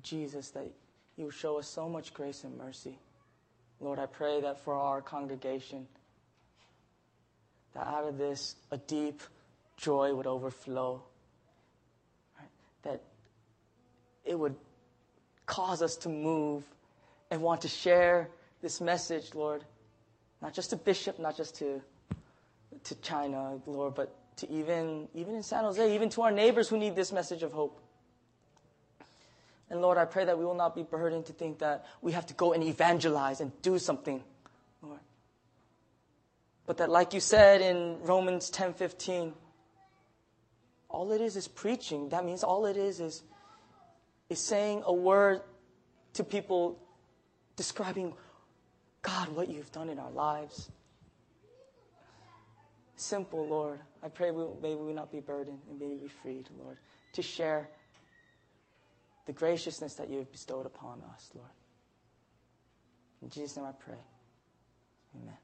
Jesus, 0.03 0.49
that 0.53 0.67
you 1.19 1.31
show 1.31 1.59
us 1.59 1.69
so 1.69 1.87
much 1.87 2.15
grace 2.15 2.43
and 2.43 2.57
mercy. 2.57 2.99
Lord, 3.81 3.99
I 3.99 4.07
pray 4.07 4.41
that 4.41 4.65
for 4.65 4.73
our 4.73 5.03
congregation, 5.03 5.87
that 7.75 7.87
out 7.87 8.09
of 8.09 8.17
this, 8.17 8.57
a 8.71 8.79
deep 8.79 9.21
joy 9.77 10.15
would 10.15 10.27
overflow. 10.27 11.03
Right? 12.39 12.49
That 12.85 13.03
it 14.25 14.39
would 14.39 14.55
cause 15.45 15.83
us 15.83 15.97
to 15.97 16.09
move 16.09 16.65
and 17.31 17.43
want 17.43 17.61
to 17.61 17.69
share 17.69 18.31
this 18.63 18.81
message, 18.81 19.35
Lord, 19.35 19.65
not 20.41 20.55
just 20.55 20.71
to 20.71 20.77
Bishop, 20.77 21.19
not 21.19 21.37
just 21.37 21.57
to, 21.57 21.83
to 22.85 22.95
China, 23.03 23.61
Lord, 23.67 23.95
but 23.95 24.18
to 24.39 24.51
even, 24.51 25.09
even 25.15 25.35
in 25.35 25.43
San 25.43 25.65
Jose, 25.65 25.95
even 25.95 26.09
to 26.11 26.23
our 26.23 26.31
neighbors 26.31 26.69
who 26.69 26.79
need 26.79 26.97
this 26.97 27.13
message 27.13 27.43
of 27.43 27.53
hope. 27.53 27.81
And 29.71 29.83
Lord, 29.83 29.99
I 29.99 30.07
pray 30.07 30.25
that 30.25 30.39
we 30.39 30.45
will 30.45 30.55
not 30.55 30.75
be 30.75 30.83
burdened 30.83 31.27
to 31.27 31.33
think 31.33 31.59
that 31.59 31.85
we 32.01 32.13
have 32.13 32.27
to 32.27 32.35
go 32.35 32.53
and 32.53 32.63
evangelize 32.65 33.41
and 33.41 33.53
do 33.63 33.79
something, 33.79 34.23
Lord. 34.83 35.01
But 36.67 36.79
that, 36.79 36.91
like 36.91 37.13
you 37.13 37.21
said 37.21 37.61
in 37.61 37.99
Romans 38.03 38.51
10 38.51 38.75
15, 38.75 39.35
all 40.89 41.13
it 41.13 41.21
is 41.21 41.37
is 41.37 41.49
preaching. 41.49 42.09
That 42.11 42.25
means 42.25 42.43
all 42.43 42.65
it 42.67 42.77
is 42.77 43.01
is, 43.01 43.23
is 44.31 44.39
saying 44.39 44.83
a 44.87 44.93
word 44.93 45.43
to 46.15 46.25
people 46.25 46.79
describing 47.57 48.15
God, 49.03 49.29
what 49.29 49.49
you've 49.49 49.71
done 49.71 49.91
in 49.91 49.99
our 49.99 50.11
lives. 50.11 50.71
Simple, 52.99 53.47
Lord. 53.47 53.79
I 54.03 54.09
pray 54.09 54.33
we, 54.33 54.45
may 54.61 54.75
we 54.75 54.93
not 54.93 55.13
be 55.13 55.21
burdened 55.21 55.61
and 55.71 55.79
may 55.79 55.87
we 55.87 55.95
be 55.95 56.09
freed, 56.09 56.49
Lord, 56.59 56.79
to 57.13 57.23
share 57.23 57.69
the 59.27 59.33
graciousness 59.33 59.95
that 59.95 60.11
you 60.11 60.19
have 60.19 60.33
bestowed 60.33 60.67
upon 60.67 61.01
us, 61.15 61.31
Lord. 61.33 61.49
In 63.23 63.31
Jesus' 63.31 63.57
name 63.57 63.67
I 63.67 63.73
pray. 63.73 64.01
Amen. 65.15 65.37